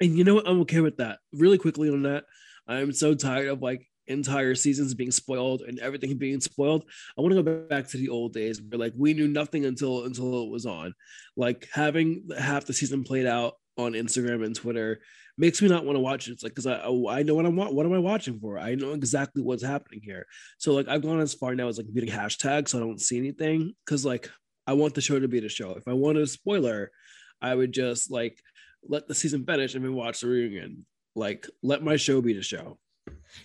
[0.00, 0.48] And you know what?
[0.48, 1.18] I'm okay with that.
[1.32, 2.24] Really quickly on that,
[2.68, 6.84] I'm so tired of like entire seasons being spoiled and everything being spoiled.
[7.18, 10.04] I want to go back to the old days where like we knew nothing until
[10.04, 10.94] until it was on.
[11.36, 15.00] Like having half the season played out on Instagram and Twitter
[15.38, 16.32] makes me not want to watch it.
[16.32, 18.58] It's like because I oh, I know what I'm what am I watching for?
[18.58, 20.26] I know exactly what's happening here.
[20.58, 23.18] So like I've gone as far now as like muting hashtags so I don't see
[23.18, 24.30] anything because like
[24.66, 25.72] I want the show to be the show.
[25.72, 26.90] If I wanted a spoiler,
[27.40, 28.38] I would just like
[28.88, 30.86] let the season finish and then watch the reunion.
[31.14, 32.78] Like let my show be the show.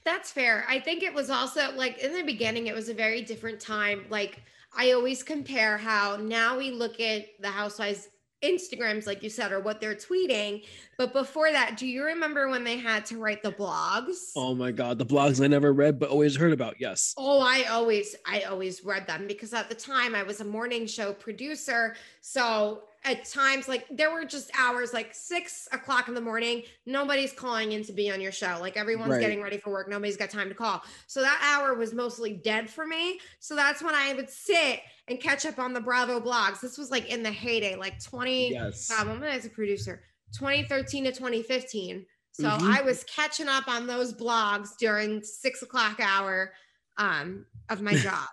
[0.04, 0.66] That's fair.
[0.68, 4.06] I think it was also like in the beginning, it was a very different time.
[4.10, 4.42] Like
[4.76, 8.08] I always compare how now we look at the housewives
[8.44, 10.64] Instagrams, like you said, or what they're tweeting.
[10.98, 14.32] But before that, do you remember when they had to write the blogs?
[14.36, 16.76] Oh my god, the blogs I never read but always heard about.
[16.80, 17.14] Yes.
[17.18, 20.86] Oh, I always, I always read them because at the time I was a morning
[20.86, 21.96] show producer.
[22.22, 27.34] So at times, like there were just hours, like six o'clock in the morning, nobody's
[27.34, 28.58] calling in to be on your show.
[28.60, 29.22] Like everyone's Right.
[29.22, 30.84] getting ready for work, nobody's got time to call.
[31.08, 33.20] So that hour was mostly dead for me.
[33.40, 36.62] So that's when I would sit and catch up on the Bravo blogs.
[36.62, 38.92] This was like in the heyday, like 20, Yes.
[38.92, 40.04] um, when was I a producer?
[40.34, 42.06] 2013 to 2015.
[42.34, 42.62] So Mhm.
[42.62, 46.54] I was catching up on those blogs during six o'clock hour
[46.98, 48.28] um, of my job.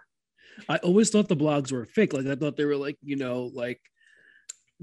[0.69, 2.13] I always thought the blogs were fake.
[2.13, 3.81] Like I thought they were like, you know, like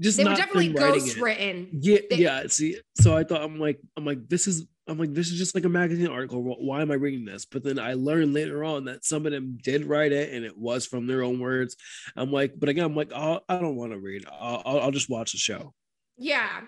[0.00, 1.68] just they were definitely ghost written.
[1.72, 2.44] Yeah, They- yeah.
[2.48, 5.54] See, so I thought I'm like, I'm like, this is, I'm like, this is just
[5.54, 6.42] like a magazine article.
[6.42, 7.44] Why am I reading this?
[7.44, 10.56] But then I learned later on that some of them did write it, and it
[10.56, 11.76] was from their own words.
[12.16, 14.24] I'm like, but again, I'm like, oh, I don't want to read.
[14.30, 15.74] I'll, I'll, I'll just watch the show.
[16.16, 16.60] Yeah.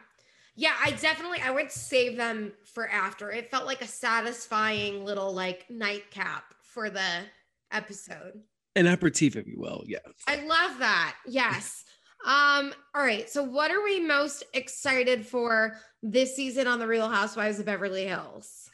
[0.57, 3.31] Yeah, I definitely I would save them for after.
[3.31, 7.23] It felt like a satisfying little like nightcap for the
[7.71, 8.33] episode.
[8.75, 9.85] An aperitif, if you will.
[9.87, 9.99] Yeah.
[10.27, 11.17] I love that.
[11.27, 11.85] Yes.
[12.27, 13.29] Um all right.
[13.29, 18.07] So what are we most excited for this season on the Real Housewives of Beverly
[18.07, 18.71] Hills?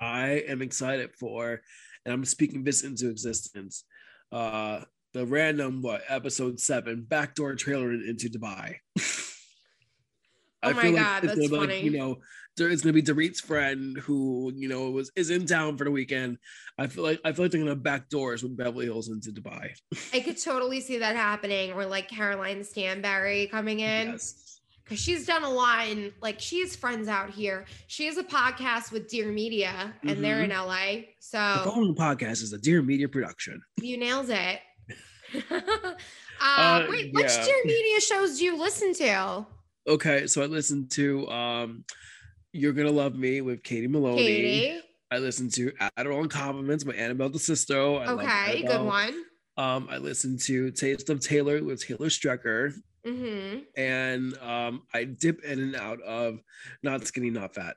[0.00, 1.60] I am excited for,
[2.04, 3.84] and I'm speaking this into existence.
[4.30, 4.82] Uh,
[5.14, 8.76] the random what episode seven backdoor trailer into Dubai.
[10.60, 12.18] Oh my God, it's that's gonna like, you know,
[12.58, 15.90] there is gonna be Dorit's friend who you know was is in town for the
[15.90, 16.38] weekend.
[16.78, 19.70] I feel like I feel like they're gonna back doors with Beverly Hills into Dubai.
[20.12, 24.08] I could totally see that happening or like Caroline Stanbury coming in.
[24.08, 24.60] Yes.
[24.84, 27.64] because she's done a lot and like she has friends out here.
[27.86, 31.04] She has a podcast with Dear Media and they're in LA.
[31.20, 33.60] So The following podcast is a Dear Media production.
[33.80, 34.60] you nailed it.
[35.50, 35.92] uh,
[36.40, 37.44] Uh, wait, which yeah.
[37.44, 39.46] Dear Media shows do you listen to?
[39.88, 41.84] Okay, so I listened to um,
[42.52, 44.22] "You're Gonna Love Me" with Katie Maloney.
[44.22, 44.80] Katie.
[45.10, 48.00] I listened to Adderall and Compliments by Annabelle DeSisto.
[48.06, 49.14] I Okay, good one.
[49.56, 52.74] Um, I listened to Taste of Taylor with Taylor Strecker,
[53.06, 53.60] Mm-hmm.
[53.80, 56.40] and um, I dip in and out of
[56.82, 57.76] Not Skinny, Not Fat.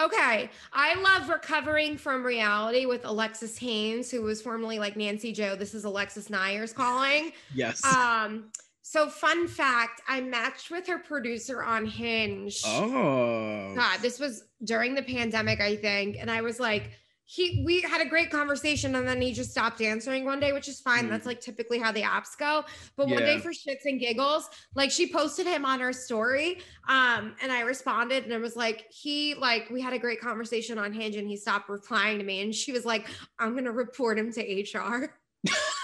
[0.00, 0.48] Okay.
[0.72, 5.56] I love recovering from reality with Alexis Haines, who was formerly like Nancy Joe.
[5.56, 7.32] This is Alexis Neiers calling.
[7.54, 7.84] Yes.
[7.84, 8.50] Um,
[8.90, 12.60] so fun fact, I matched with her producer on Hinge.
[12.66, 13.72] oh.
[13.76, 16.16] God, this was during the pandemic, I think.
[16.18, 16.90] And I was like,
[17.24, 20.66] he we had a great conversation and then he just stopped answering one day, which
[20.66, 21.04] is fine.
[21.04, 21.10] Mm.
[21.10, 22.64] That's like typically how the apps go.
[22.96, 26.58] But one day for shits and giggles, like she posted him on her story.
[26.88, 30.78] Um, and I responded and it was like, he like we had a great conversation
[30.78, 32.40] on Hinge and he stopped replying to me.
[32.40, 33.06] And she was like,
[33.38, 35.14] I'm gonna report him to HR.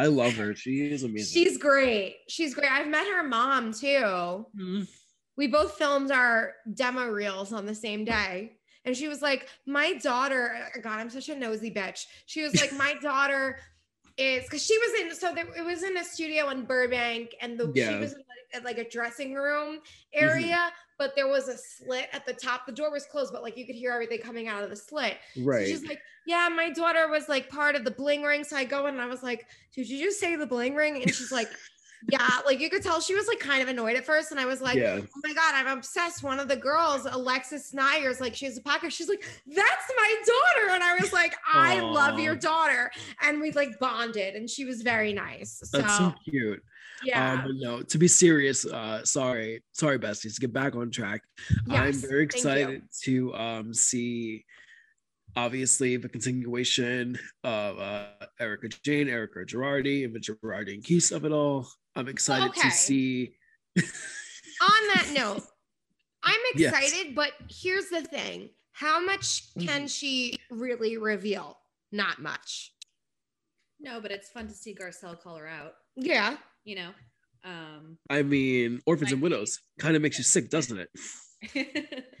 [0.00, 0.54] I love her.
[0.54, 1.42] She is amazing.
[1.44, 2.16] She's great.
[2.28, 2.70] She's great.
[2.70, 4.46] I've met her mom too.
[4.58, 4.88] Mhm.
[5.36, 8.56] we both filmed our demo reels on the same day.
[8.84, 12.04] And she was like, My daughter, God, I'm such a nosy bitch.
[12.26, 13.58] She was like, My daughter
[14.16, 17.58] is because she was in, so there, it was in a studio in Burbank, and
[17.58, 18.00] the she Yeah.
[18.00, 19.78] was in like, like a dressing room
[20.12, 22.66] area, but there was a slit at the top.
[22.66, 25.16] The door was closed, but like you could hear everything coming out of the slit.
[25.34, 25.66] So Right.
[25.66, 28.44] she's like, Yeah, my daughter was like part of the bling ring.
[28.44, 31.02] So I go in and I was like, Did you just say the bling ring?
[31.02, 31.48] And she's like,
[32.10, 34.30] Yeah, like you could tell she was like kind of annoyed at first.
[34.30, 35.00] And I was like, yeah.
[35.02, 36.22] oh my god, I'm obsessed.
[36.22, 38.92] One of the girls, Alexis Neiers, like she has a podcast.
[38.92, 42.90] She's like, that's my daughter, and I was like, I love your daughter,
[43.20, 45.60] and we like bonded, and she was very nice.
[45.64, 46.62] So, That's so cute.
[47.04, 51.22] Yeah, Um, but no, to be serious, uh, sorry, sorry, besties, get back on track.
[51.66, 54.44] Yes, I'm very excited to um see
[55.36, 58.06] obviously the continuation of uh,
[58.40, 61.68] Erika Jayne, Erika Girardi, and the Girardi and Keese of it all.
[61.96, 62.62] I'm excited Okay.
[62.62, 63.36] to see.
[63.78, 63.82] On
[64.94, 65.42] that note,
[66.22, 66.74] I'm Yes.
[66.74, 68.50] excited, but here's the thing.
[68.72, 69.66] How much Mm-hmm.
[69.66, 71.56] can she really reveal?
[71.92, 72.72] Not much.
[73.80, 75.72] No, but it's fun to see Garcelle call her out.
[75.96, 76.36] Yeah.
[76.64, 76.90] You know.
[77.42, 82.14] Um, I mean, orphans and widows kind of makes you sick, doesn't it?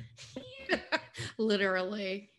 [1.38, 2.30] Literally.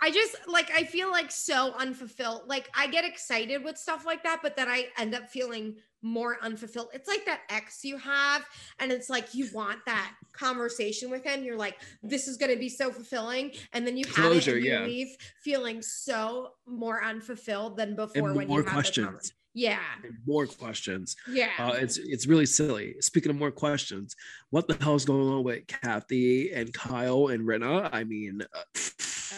[0.00, 2.42] I just like I feel like so unfulfilled.
[2.46, 6.36] Like I get excited with stuff like that, but then I end up feeling more
[6.42, 6.88] unfulfilled.
[6.92, 8.44] It's like that ex you have,
[8.78, 11.42] and it's like you want that conversation with him.
[11.42, 14.64] You're like, this is gonna be so fulfilling, and then you have it Closure, and
[14.64, 14.84] you yeah.
[14.84, 19.32] leave feeling so more unfulfilled than before And when more you have questions.
[19.54, 19.78] Conver- Yeah,
[20.26, 21.16] more questions.
[21.28, 21.50] yeah.
[21.58, 22.96] Uh, it's it's really silly.
[23.00, 24.14] Speaking of more questions,
[24.50, 27.88] what the hell is going on with Kathy and Kyle and Rinna?
[27.92, 28.80] I mean, uh,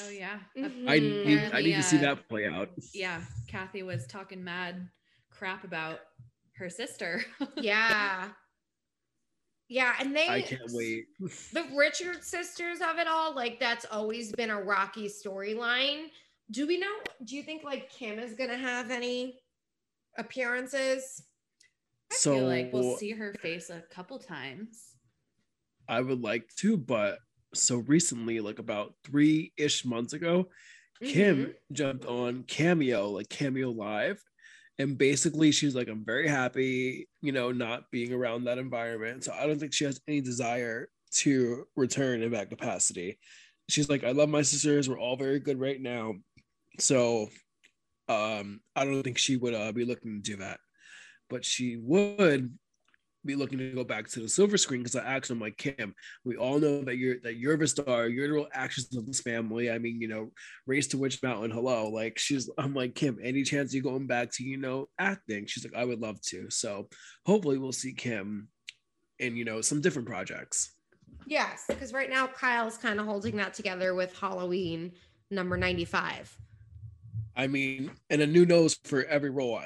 [0.04, 0.38] oh yeah.
[0.88, 2.70] I need I need to see uh, that play out.
[2.94, 3.20] Yeah.
[3.46, 4.88] Kathy was talking mad
[5.30, 6.00] crap about
[6.56, 7.22] her sister.
[7.56, 8.28] yeah.
[9.68, 11.06] Yeah, and they I can't wait.
[11.52, 16.04] the Richard sisters of it all, like that's always been a rocky storyline.
[16.52, 16.92] Do we know?
[17.24, 19.40] Do you think like Kim is gonna have any
[20.18, 21.22] appearances?
[22.10, 24.94] I So feel like we'll see her face a couple times.
[25.88, 27.18] I would like to, but
[27.54, 30.48] so recently, like about three ish months ago,
[31.02, 31.74] Kim mm-hmm.
[31.74, 34.22] jumped on Cameo, like Cameo Live.
[34.78, 39.24] And basically, she's like, I'm very happy, you know, not being around that environment.
[39.24, 43.18] So I don't think she has any desire to return in that capacity.
[43.70, 44.88] She's like, I love my sisters.
[44.88, 46.14] We're all very good right now.
[46.78, 47.28] So
[48.08, 50.60] um, I don't think she would uh, be looking to do that.
[51.28, 52.56] But she would
[53.26, 55.94] be looking to go back to the silver screen because I asked him like Kim,
[56.24, 59.20] we all know that you're that you're the star, you're the real actress of this
[59.20, 59.70] family.
[59.70, 60.30] I mean, you know,
[60.66, 61.88] race to Witch Mountain, hello.
[61.88, 65.46] Like she's I'm like, Kim, any chance you going back to, you know, acting?
[65.46, 66.48] She's like, I would love to.
[66.50, 66.88] So
[67.26, 68.48] hopefully we'll see Kim
[69.18, 70.72] in, you know, some different projects.
[71.26, 74.92] Yes, because right now Kyle's kind of holding that together with Halloween
[75.30, 76.36] number 95.
[77.36, 79.60] I mean, and a new nose for every role.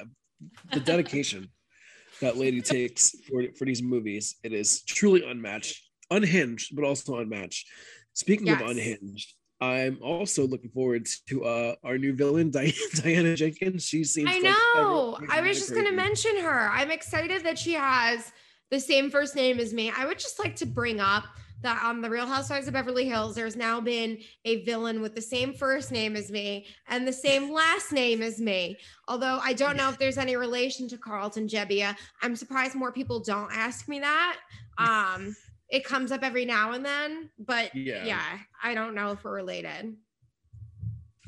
[0.73, 1.49] The dedication
[2.21, 7.67] that lady takes for, for these movies, it is truly unmatched, unhinged, but also unmatched.
[8.13, 13.85] Speaking of unhinged, I'm also looking forward to uh, our new villain, Di- Diana Jenkins.
[13.85, 15.15] She seems I know.
[15.15, 16.69] every- I was just going to mention her.
[16.71, 18.31] I'm excited that she has
[18.69, 19.91] the same first name as me.
[19.95, 21.25] I would just like to bring up
[21.61, 25.21] that on the Real Housewives of Beverly Hills, there's now been a villain with the
[25.21, 28.77] same first name as me and the same last name as me.
[29.07, 31.95] Although I don't know if there's any relation to Carlton Gebbia.
[32.21, 34.37] I'm surprised more people don't ask me that.
[34.77, 35.35] Um,
[35.69, 38.05] it comes up every now and then, but Yeah.
[38.05, 39.95] yeah, I don't know if we're related.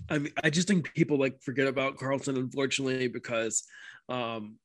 [0.10, 3.64] I mean, I just think people like forget about Carlton, unfortunately, because
[4.10, 4.58] um,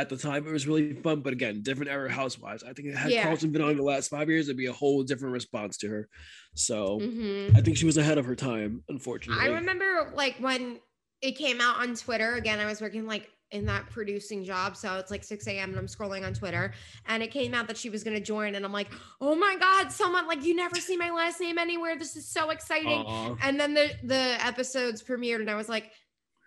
[0.00, 1.20] at the time it was really fun.
[1.20, 2.62] But again, different era housewives.
[2.64, 3.22] I think it had Yeah.
[3.24, 6.08] Carlton been on the last five years, it'd be a whole different response to her.
[6.54, 7.56] So Mhm.
[7.56, 9.44] I think she was ahead of her time, unfortunately.
[9.44, 10.80] I remember like when
[11.20, 12.34] it came out on Twitter.
[12.34, 14.76] Again, I was working like in that producing job.
[14.76, 15.70] So it's like 6 a.m.
[15.70, 16.72] and I'm scrolling on Twitter.
[17.06, 18.54] And it came out that she was gonna join.
[18.54, 18.88] And I'm like,
[19.20, 21.98] oh my God, someone like you never see my last name anywhere.
[21.98, 23.04] This is so exciting.
[23.42, 25.90] And then the the episodes premiered, and I was like,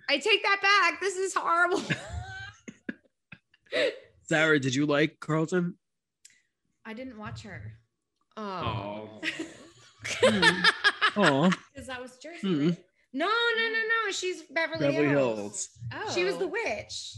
[0.09, 0.99] I take that back.
[1.01, 1.81] This is horrible.
[4.23, 5.75] Sarah, did you like Carlton?
[6.85, 7.73] I didn't watch her
[8.37, 9.21] oh.
[11.15, 12.39] Oh, because that was Jersey.
[12.41, 12.67] Hmm.
[12.69, 12.77] right?
[13.13, 14.11] No, no, no, no.
[14.11, 15.37] She's Beverly, Beverly Hills.
[15.37, 15.69] Hills.
[15.93, 17.15] Oh, She was the witch.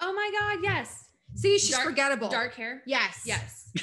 [0.00, 0.58] Oh my God!
[0.64, 1.04] Yes,
[1.36, 2.28] See, she's Dark- forgettable.
[2.28, 2.82] dark hair.
[2.86, 3.22] Yes.
[3.24, 3.70] Yes.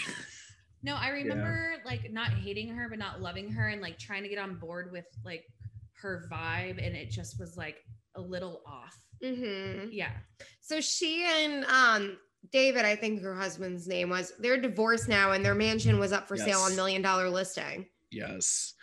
[0.84, 4.30] No, I remember like not hating her, but not loving her, and like trying to
[4.30, 5.44] get on board with like
[6.02, 7.78] her vibe, and it just was like
[8.16, 8.98] a little off.
[9.24, 9.90] Mm-hmm.
[9.92, 10.12] Yeah.
[10.62, 12.18] So she and um
[12.52, 16.28] David, I think her husband's name was, they're divorced now and their mansion was up
[16.28, 17.86] for sale on million dollar listing.
[18.10, 18.74] Yes.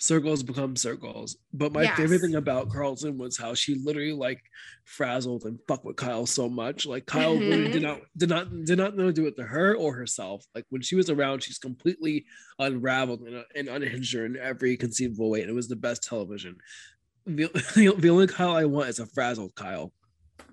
[0.00, 1.36] Circles become circles.
[1.52, 4.42] But my favorite thing about Carlton was how she literally like
[4.84, 6.86] frazzled and fucked with Kyle so much.
[6.86, 9.74] Like Kyle really did not did not did not know to do it to her
[9.74, 10.44] or herself.
[10.54, 12.26] Like when she was around, she's completely
[12.60, 15.40] unraveled and, and unhinged her in every conceivable way.
[15.40, 16.58] And it was the best television.
[17.28, 19.92] The, the only Kyle I want is a frazzled Kyle.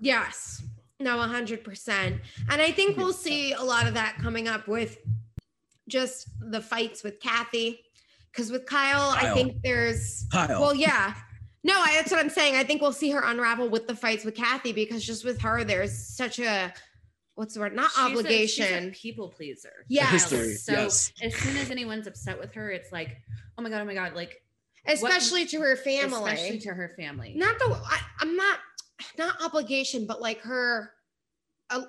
[0.00, 0.62] Yes.
[1.00, 1.88] No, 100%.
[1.88, 4.98] And I think we'll see a lot of that coming up with
[5.88, 7.80] just the fights with Kathy.
[8.30, 10.60] Because with Kyle, I think there's, Kyle.
[10.60, 11.14] well, yeah.
[11.64, 12.54] No, I, that's what I'm saying.
[12.54, 15.64] I think we'll see her unravel with the fights with Kathy because just with her,
[15.64, 16.72] there's such a,
[17.34, 17.74] what's the word?
[17.74, 18.90] Not She's a- she's a obligation.
[18.92, 19.72] people pleaser.
[19.88, 20.10] Yes.
[20.12, 20.54] History.
[20.54, 21.12] So yes.
[21.22, 23.16] as soon as anyone's upset with her, it's like,
[23.56, 24.42] oh my god, oh my god, like
[24.88, 26.32] especially what, to her family.
[26.32, 27.32] Especially to her family.
[27.36, 28.58] Not the I, I'm not
[29.18, 30.92] not obligation, but like her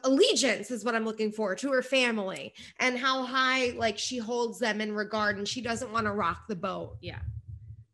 [0.03, 4.59] allegiance is what I'm looking for to her family and how high like she holds
[4.59, 6.97] them in regard and she doesn't want to rock the boat.
[7.01, 7.19] Yeah.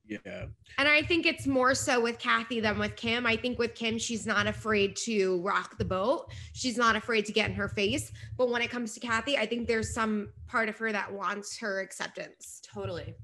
[0.06, 0.46] Yeah.
[0.78, 3.26] And I think it's more so with Kathy than with Kim.
[3.26, 6.32] I think with Kim, she's not afraid to rock the boat.
[6.54, 8.12] She's not afraid to get in her face.
[8.38, 11.58] But when it comes to Kathy, I think there's some part of her that wants
[11.60, 12.62] her acceptance.
[12.74, 13.16] Totally.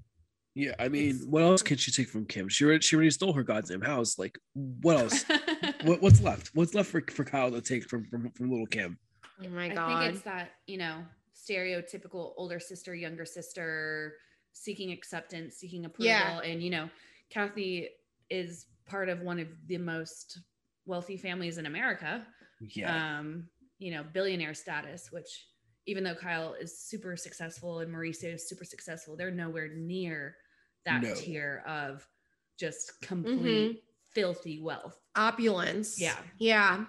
[0.56, 2.50] Yeah, I mean, it's, what else can she take from Kim?
[2.50, 4.18] She already, she already stole her goddamn house.
[4.18, 5.26] Like, what else?
[5.84, 6.52] what, what's left?
[6.54, 8.98] What's left for, for Kyle to take from, from from little Kim?
[9.44, 9.78] Oh my god!
[9.78, 11.04] I think it's that you know
[11.36, 14.16] stereotypical older sister, younger sister,
[14.54, 16.40] seeking acceptance, seeking approval, yeah.
[16.40, 16.90] and you know,
[17.30, 17.90] Kathy
[18.30, 20.40] is part of one of the most
[20.86, 22.26] wealthy families in America.
[22.74, 23.20] Yeah.
[23.20, 23.48] Um,
[23.78, 25.48] you know, billionaire status, which
[25.90, 30.36] even though Kyle is super successful and Mauricio is super successful, they're nowhere near
[30.86, 31.16] that no.
[31.16, 32.08] tier of
[32.60, 33.80] just complete mm-hmm.
[34.14, 35.00] filthy wealth.
[35.16, 36.00] Opulence.
[36.00, 36.16] Yeah.
[36.38, 36.86] Yeah.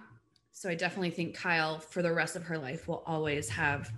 [0.53, 3.91] So I definitely think Kyle for the rest of her life will always have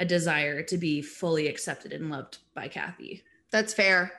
[0.00, 3.22] a desire to be fully accepted and loved by Kathy.
[3.52, 4.12] That's fair.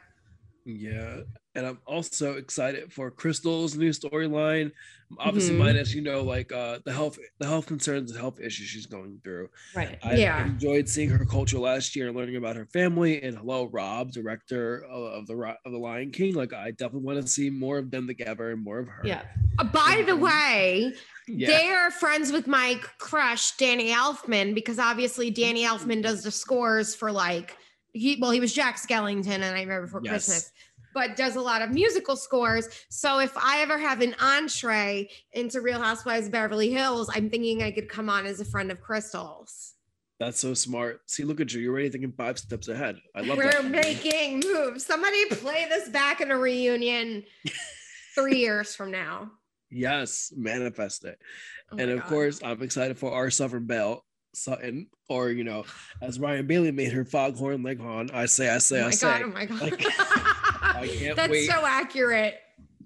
[0.64, 1.22] Yeah.
[1.60, 4.72] And I'm also excited for Crystal's new storyline.
[5.18, 5.64] Obviously, mm-hmm.
[5.64, 9.20] minus you know, like uh, the health, the health concerns, the health issues she's going
[9.26, 9.50] through.
[9.76, 10.00] Right.
[10.02, 10.46] I yeah.
[10.46, 13.22] enjoyed seeing her culture last year and learning about her family.
[13.22, 15.36] And hello, Rob, director of, of the
[15.66, 16.34] of the Lion King.
[16.34, 19.02] Like, I definitely want to see more of them together and more of her.
[19.04, 19.24] Yeah.
[19.58, 20.94] Uh, by the way,
[21.28, 21.48] yeah.
[21.48, 26.96] they are friends with my crush Danny Elfman because obviously Danny Elfman does the scores
[26.96, 27.58] for like
[27.94, 30.12] he well he was Jack Skellington and I remember for yes.
[30.12, 30.52] Christmas
[30.94, 32.70] but does a lot of musical scores.
[32.90, 37.64] So if I ever have an entree into Real Housewives of Beverly Hills, I'm thinking
[37.64, 39.74] I could come on as a friend of Crystal's.
[40.20, 41.10] That's so smart.
[41.10, 41.62] See, look at you.
[41.62, 42.98] You're already thinking five steps ahead.
[43.16, 43.66] I love We're that.
[43.66, 44.86] making moves.
[44.86, 47.24] Somebody play this back in a reunion
[48.16, 49.32] three years from now.
[49.72, 51.20] Yes, manifest it.
[51.72, 52.10] Oh and of God.
[52.10, 55.64] course, I'm excited for our Southern Belle Sutton, or you know,
[56.02, 58.10] as Ryan Bailey made her foghorn leghorn.
[58.14, 59.08] I say, I say, oh I say.
[59.08, 59.62] God, oh my God.
[59.62, 59.84] Like,
[60.80, 61.50] I can't That's wait.
[61.50, 62.40] so accurate.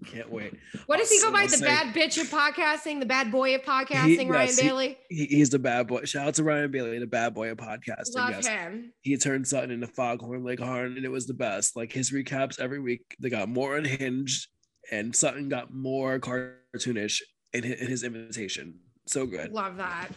[0.05, 0.53] Can't wait.
[0.85, 1.45] What does he go by?
[1.45, 4.97] The say, bad bitch of podcasting, the bad boy of podcasting, he, Ryan yes, Bailey.
[5.09, 6.03] He, he's the bad boy.
[6.03, 8.15] Shout out to Ryan Bailey, the bad boy of podcasting.
[8.15, 8.47] Love yes.
[8.47, 8.91] him.
[9.01, 11.75] He turned Sutton into Foghorn Leghorn, and it was the best.
[11.75, 14.47] Like his recaps every week, they got more unhinged,
[14.91, 17.21] and Sutton got more cartoonish
[17.53, 18.79] in his, in his invitation.
[19.05, 19.53] So good.
[19.53, 20.09] Love that.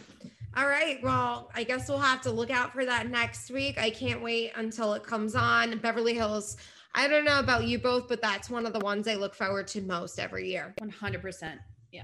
[0.55, 1.01] All right.
[1.03, 3.79] Well, I guess we'll have to look out for that next week.
[3.79, 5.77] I can't wait until it comes on.
[5.77, 6.57] Beverly Hills
[6.93, 9.67] I don't know about you both, but that's one of the ones I look forward
[9.67, 10.73] to most every year.
[10.81, 11.57] 100%.
[11.91, 12.03] Yeah.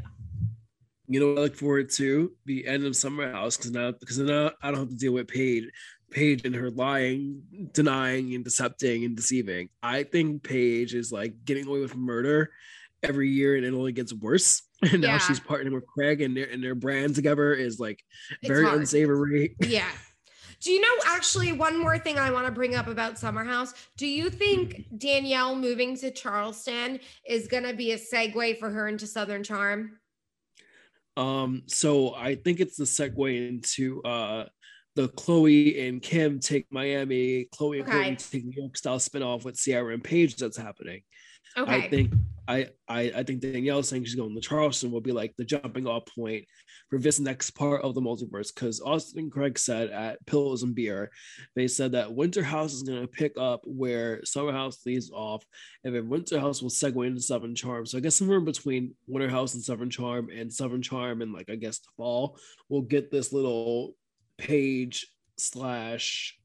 [1.08, 4.52] You know, I look forward to the end of Summer House because now because now
[4.62, 5.70] I don't have to deal with Paige,
[6.12, 7.42] Paige and her lying,
[7.74, 9.70] denying, and decepting and deceiving.
[9.82, 12.52] I think Paige is like getting away with murder
[13.02, 14.62] every year, and it only gets worse.
[14.84, 15.18] And now yeah.
[15.20, 18.04] she's partnering with Craig, and their and their brand together is like
[18.44, 19.56] very unsavory.
[19.62, 19.88] Yeah.
[20.64, 23.74] Do you know actually one more thing I want to bring up about Summer House?
[23.98, 28.88] Do you think Danielle moving to Charleston is going to be a segue for her
[28.88, 30.00] into Southern Charm?
[31.18, 34.46] Um, so I think it's the segue into uh
[34.96, 38.12] the Chloe and Kim take Miami, Chloe and okay.
[38.12, 41.02] Kourtney take New York style spinoff with Ciara and Paige that's happening.
[41.58, 41.72] Okay.
[41.72, 42.14] I think
[42.48, 45.88] I, I I think Danielle saying she's going to Charleston will be like the jumping
[45.88, 46.46] off point
[46.90, 48.54] for this next part of the multiverse.
[48.54, 51.10] Because Austen Craig said at Pillows and Beer,
[51.56, 55.46] they said that Winter House is going to pick up where Summer House leaves off,
[55.84, 57.86] and then Winter House will segue into Southern Charm.
[57.86, 61.50] So I guess somewhere between Winter House and Southern Charm, and Southern Charm and like
[61.50, 62.38] I guess the fall,
[62.68, 63.96] we'll get this little
[64.38, 66.38] Paige slash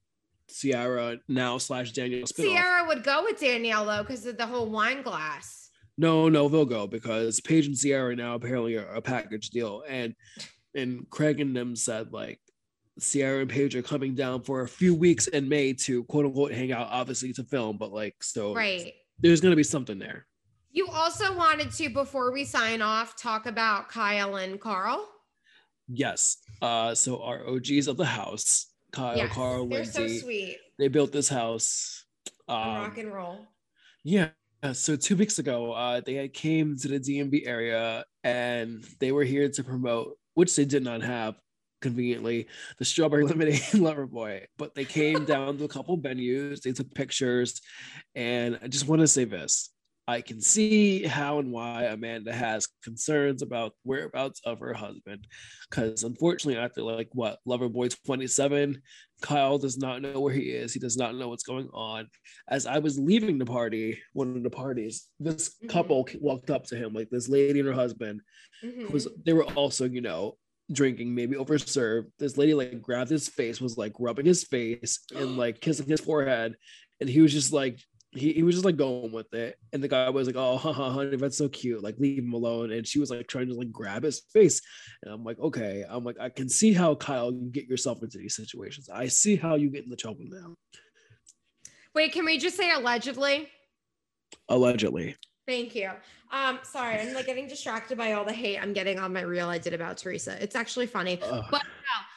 [0.49, 2.27] Ciara now slash Danielle.
[2.27, 2.53] Spin-off.
[2.53, 5.71] Ciara would go with Danielle though because of the whole wine glass.
[5.97, 10.15] No, no, they'll go because Paige and Ciara now apparently are a package deal, and
[10.75, 12.41] and Craig and them said like
[13.01, 16.53] Ciara and Paige are coming down for a few weeks in May to quote unquote
[16.53, 18.93] hang out, obviously to film, but like so right.
[19.21, 20.27] There's gonna be something there.
[20.71, 25.09] You also wanted to, before we sign off, talk about Kyle and Carl.
[25.89, 26.37] Yes.
[26.61, 30.19] Uh, so our OGs of the house Kyle, yes, Carl, they're Lindsay.
[30.19, 30.59] so sweet.
[30.79, 32.05] They built this house.
[32.49, 33.47] Um, rock and roll.
[34.05, 34.31] Yeah.
[34.73, 39.49] So two weeks ago, uh, they came to the DMV area and they were here
[39.49, 41.37] to promote, which they did not have
[41.81, 44.47] conveniently, the Strawberry Lemonade Lover Boy.
[44.57, 47.61] But they came down to a couple venues, they took pictures,
[48.15, 49.71] and I just want to say this:
[50.09, 55.27] I can see how and why Amanda has concerns about whereabouts of her husband.
[55.69, 58.81] Because unfortunately, after like what Lover Loverboy 27,
[59.21, 60.73] Kyle does not know where he is.
[60.73, 62.09] He does not know what's going on.
[62.49, 65.69] As I was leaving the party, one of the parties, this mm-hmm.
[65.69, 68.23] couple walked up to him, like this lady and her husband,
[68.65, 68.91] mm-hmm.
[68.91, 70.39] was they were also, you know,
[70.73, 72.07] drinking, maybe overserved.
[72.19, 76.01] This lady like grabbed his face, was like rubbing his face and like kissing his
[76.01, 76.55] forehead.
[76.99, 77.79] And he was just like
[78.13, 79.59] he, he was just like going with it.
[79.73, 81.83] And the guy was like oh haha, honey that's so cute.
[81.83, 82.73] Like leave him alone.
[82.73, 84.61] And she was like trying to like grab his face.
[85.03, 85.85] And i'm like okay.
[85.89, 88.89] I'm like i can see how kyle you get yourself into these situations.
[88.89, 90.55] I see how you get in the trouble now.
[91.95, 93.49] Wait can we just say allegedly?
[94.49, 95.17] Allegedly.
[95.47, 95.91] Thank you.
[96.33, 99.49] Um sorry i'm like getting distracted by all the hate i'm getting on my reel
[99.49, 100.43] i did about teresa.
[100.43, 101.21] It's actually funny.
[101.23, 101.63] Uh, but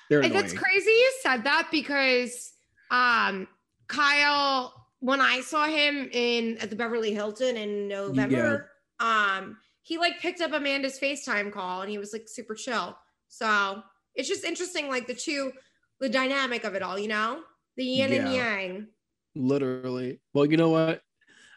[0.10, 2.52] no, it's crazy you said that because
[2.92, 3.48] um
[3.88, 8.70] kyle when I saw him in at the Beverly Hilton in November,
[9.02, 9.38] yeah.
[9.40, 12.96] um, he like picked up Amanda's FaceTime call and he was like super chill.
[13.28, 13.82] So
[14.16, 15.52] it's just interesting, like the two,
[16.00, 17.42] the dynamic of it all, you know,
[17.78, 18.20] the yin yeah.
[18.20, 18.88] and yang.
[19.36, 20.20] Literally.
[20.34, 21.02] Well, you know what?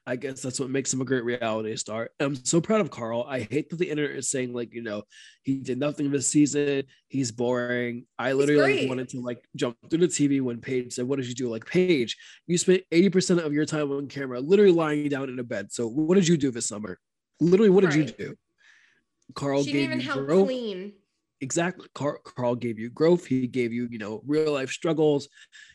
[0.06, 2.10] I guess that's what makes him a great reality star.
[2.20, 3.24] I'm so proud of Carl.
[3.26, 5.04] I hate that the internet is saying like, you know,
[5.42, 6.84] he did nothing this season.
[7.08, 8.04] He's boring.
[8.18, 11.26] I literally like, wanted to like jump through the TV when Paige said, "What did
[11.26, 15.30] you do?" Like Paige, you spent 80% of your time on camera, literally lying down
[15.30, 15.72] in a bed.
[15.72, 16.98] So what did you do this summer?
[17.40, 17.98] Literally, what did right.
[18.18, 18.34] you do?
[19.34, 20.46] Carl she gave didn't even help growth.
[20.48, 20.92] clean.
[21.40, 21.88] Exactly.
[21.94, 23.26] Carl, Carl gave you growth.
[23.26, 25.28] He gave you, you know, real life struggles.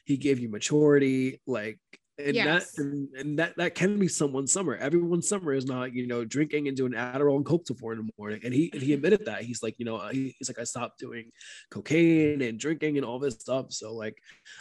[0.06, 1.42] He gave you maturity.
[1.46, 1.80] Like
[2.20, 2.72] and yes.
[2.74, 4.76] that and, and, that that can be someone's summer.
[4.76, 8.00] Everyone's summer is not you know drinking and doing Adderall and Coke till four in
[8.00, 8.42] the morning.
[8.44, 11.32] And he and he admitted that he's like you know he's like I stopped doing
[11.72, 13.72] cocaine and drinking and all this stuff.
[13.72, 14.18] So like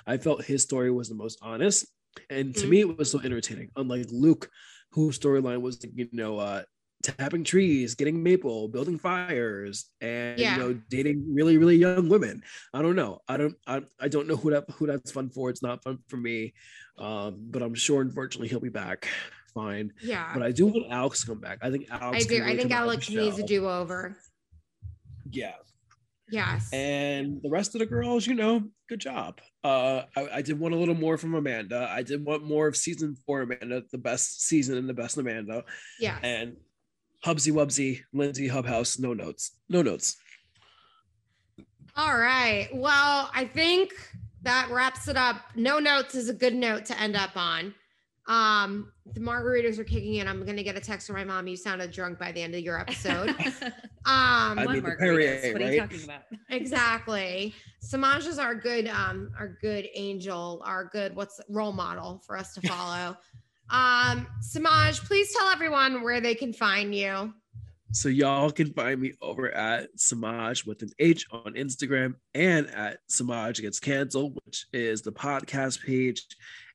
[0.06, 1.86] I felt his story was the most honest,
[2.30, 2.70] and to mm-hmm.
[2.70, 3.70] me it was so entertaining.
[3.76, 4.48] Unlike Luke,
[4.92, 6.62] whose storyline was you know uh
[7.16, 10.56] tapping trees, getting maple, building fires, and yeah.
[10.56, 12.42] you know, dating really, really young women.
[12.72, 13.20] I don't know.
[13.28, 15.50] I don't I, I don't know who that who that's fun for.
[15.50, 16.54] It's not fun for me.
[16.98, 19.08] Um, but I'm sure unfortunately he'll be back
[19.54, 19.92] fine.
[20.02, 20.30] Yeah.
[20.32, 21.58] But I do want Alex to come back.
[21.62, 22.44] I think Alex I do.
[22.44, 24.16] I think Alex needs a do over.
[25.30, 25.54] Yeah.
[26.30, 26.68] Yes.
[26.72, 29.40] And the rest of the girls, you know, good job.
[29.64, 31.88] Uh, I, I, did want a little more from Amanda.
[31.90, 35.64] I did want more of season four Amanda, the best season and the best Amanda.
[35.98, 36.18] Yeah.
[36.22, 36.56] And
[37.24, 39.52] Hubsy Wubsy, Lindsay Hubhouse, no notes.
[39.68, 40.16] No notes.
[41.96, 42.68] All right.
[42.72, 43.92] Well, I think
[44.42, 45.36] that wraps it up.
[45.56, 47.74] No notes is a good note to end up on.
[48.28, 50.28] Um, the margaritas are kicking in.
[50.28, 51.48] I'm gonna get a text from my mom.
[51.48, 53.30] You sounded drunk by the end of your episode.
[54.04, 56.22] um, I mean, Perrier, what are you talking about?
[56.50, 57.54] exactly.
[57.80, 62.52] Samaj is our good, um, our good angel, our good what's role model for us
[62.54, 63.16] to follow.
[63.70, 67.32] Um, Samaj, please tell everyone where they can find you.
[67.92, 72.98] So y'all can find me over at Samaj with an H on Instagram and at
[73.08, 76.26] Samaj Gets Canceled, which is the podcast page.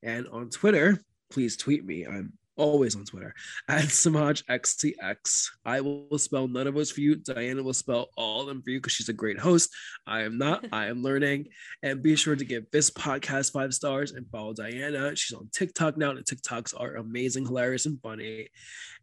[0.01, 2.05] And on Twitter, please tweet me.
[2.05, 3.33] I'm always on Twitter
[3.67, 5.49] at Samaj XCX.
[5.65, 7.15] I will spell none of those for you.
[7.15, 9.69] Diana will spell all of them for you because she's a great host.
[10.07, 10.65] I am not.
[10.71, 11.47] I am learning.
[11.81, 15.15] And be sure to give this podcast five stars and follow Diana.
[15.15, 16.13] She's on TikTok now.
[16.13, 18.49] The TikToks are amazing, hilarious, and funny.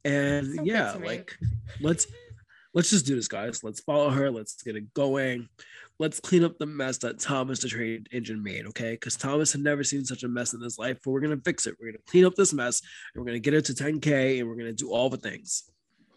[0.05, 1.37] And so yeah, like
[1.81, 2.07] let's
[2.75, 3.63] let's just do this, guys.
[3.63, 4.31] Let's follow her.
[4.31, 5.49] Let's get it going
[6.01, 8.93] let's clean up the mess that Thomas the train engine made, okay?
[8.93, 11.67] Because Thomas had never seen such a mess in his life, but we're gonna fix
[11.67, 11.77] it.
[11.79, 12.81] We're gonna clean up this mess
[13.15, 15.71] and we're gonna get it to 10k and we're gonna do all the things.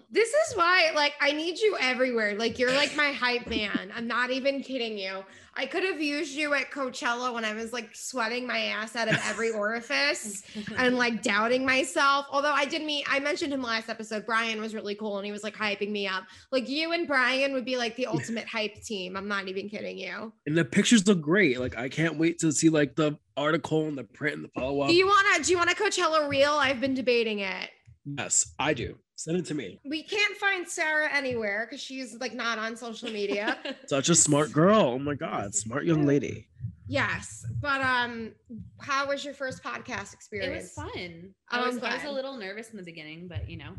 [0.10, 2.38] This is why, like, I need you everywhere.
[2.38, 3.92] Like, you're like my hype man.
[3.94, 5.26] I'm not even kidding you.
[5.56, 9.08] I could have used you at Coachella when I was like sweating my ass out
[9.08, 10.42] of every orifice
[10.78, 12.26] and like doubting myself.
[12.32, 14.26] Although I did meet, I mentioned him last episode.
[14.26, 16.24] Brian was really cool and he was like hyping me up.
[16.52, 19.16] Like you and Brian would be like the ultimate hype team.
[19.16, 20.34] I'm not even kidding you.
[20.48, 21.60] And the pictures look great.
[21.60, 24.82] Like I can't wait to see like the article and the print and the follow
[24.82, 24.90] up.
[24.90, 25.44] Do you want to?
[25.44, 26.52] Do you want a Coachella reel?
[26.52, 27.70] I've been debating it.
[28.06, 28.98] Yes, I do.
[29.16, 29.80] Send it to me.
[29.86, 33.58] We can't find Sarah anywhere because she's like not on social media.
[33.88, 34.82] Such a smart girl.
[34.82, 36.48] Oh my god, smart young lady.
[36.88, 38.34] Yes, but um,
[38.82, 40.74] how was your first podcast experience?
[40.78, 41.34] It was fun.
[41.50, 43.74] I was, I was a little nervous in the beginning, but you know,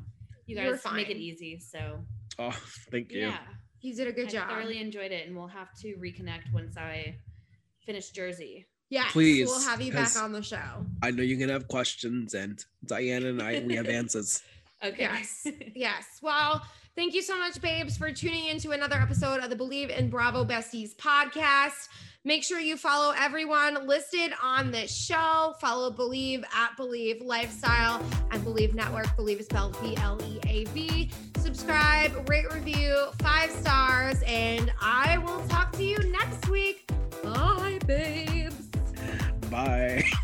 [0.47, 1.59] you guys make it easy.
[1.59, 2.01] So.
[2.39, 2.57] Oh,
[2.91, 3.20] thank you.
[3.20, 3.39] Yeah,
[3.80, 4.49] you did a good I job.
[4.51, 7.16] I really enjoyed it, and we'll have to reconnect once I
[7.85, 8.66] finish Jersey.
[8.89, 9.49] Yes, please.
[9.49, 10.87] We'll have you back on the show.
[11.03, 14.43] I know you're gonna have questions, and Diana and I we have answers.
[14.83, 15.03] Okay.
[15.03, 15.47] Yes.
[15.75, 16.05] yes.
[16.22, 16.62] Well,
[16.97, 20.45] Thank you so much, babes, for tuning into another episode of the Bleav in Bravo
[20.45, 21.89] Besties podcast.
[22.25, 25.55] Make sure you follow everyone listed on this show.
[25.61, 28.01] Follow Bleav at Bleav Lifestyle
[28.31, 29.07] and Bleav Network.
[29.16, 31.11] Bleav is spelled B L E A V.
[31.39, 36.89] Subscribe, rate, review, five stars, and I will talk to you next week.
[37.25, 38.68] Bye, babes.
[39.51, 40.05] Bye.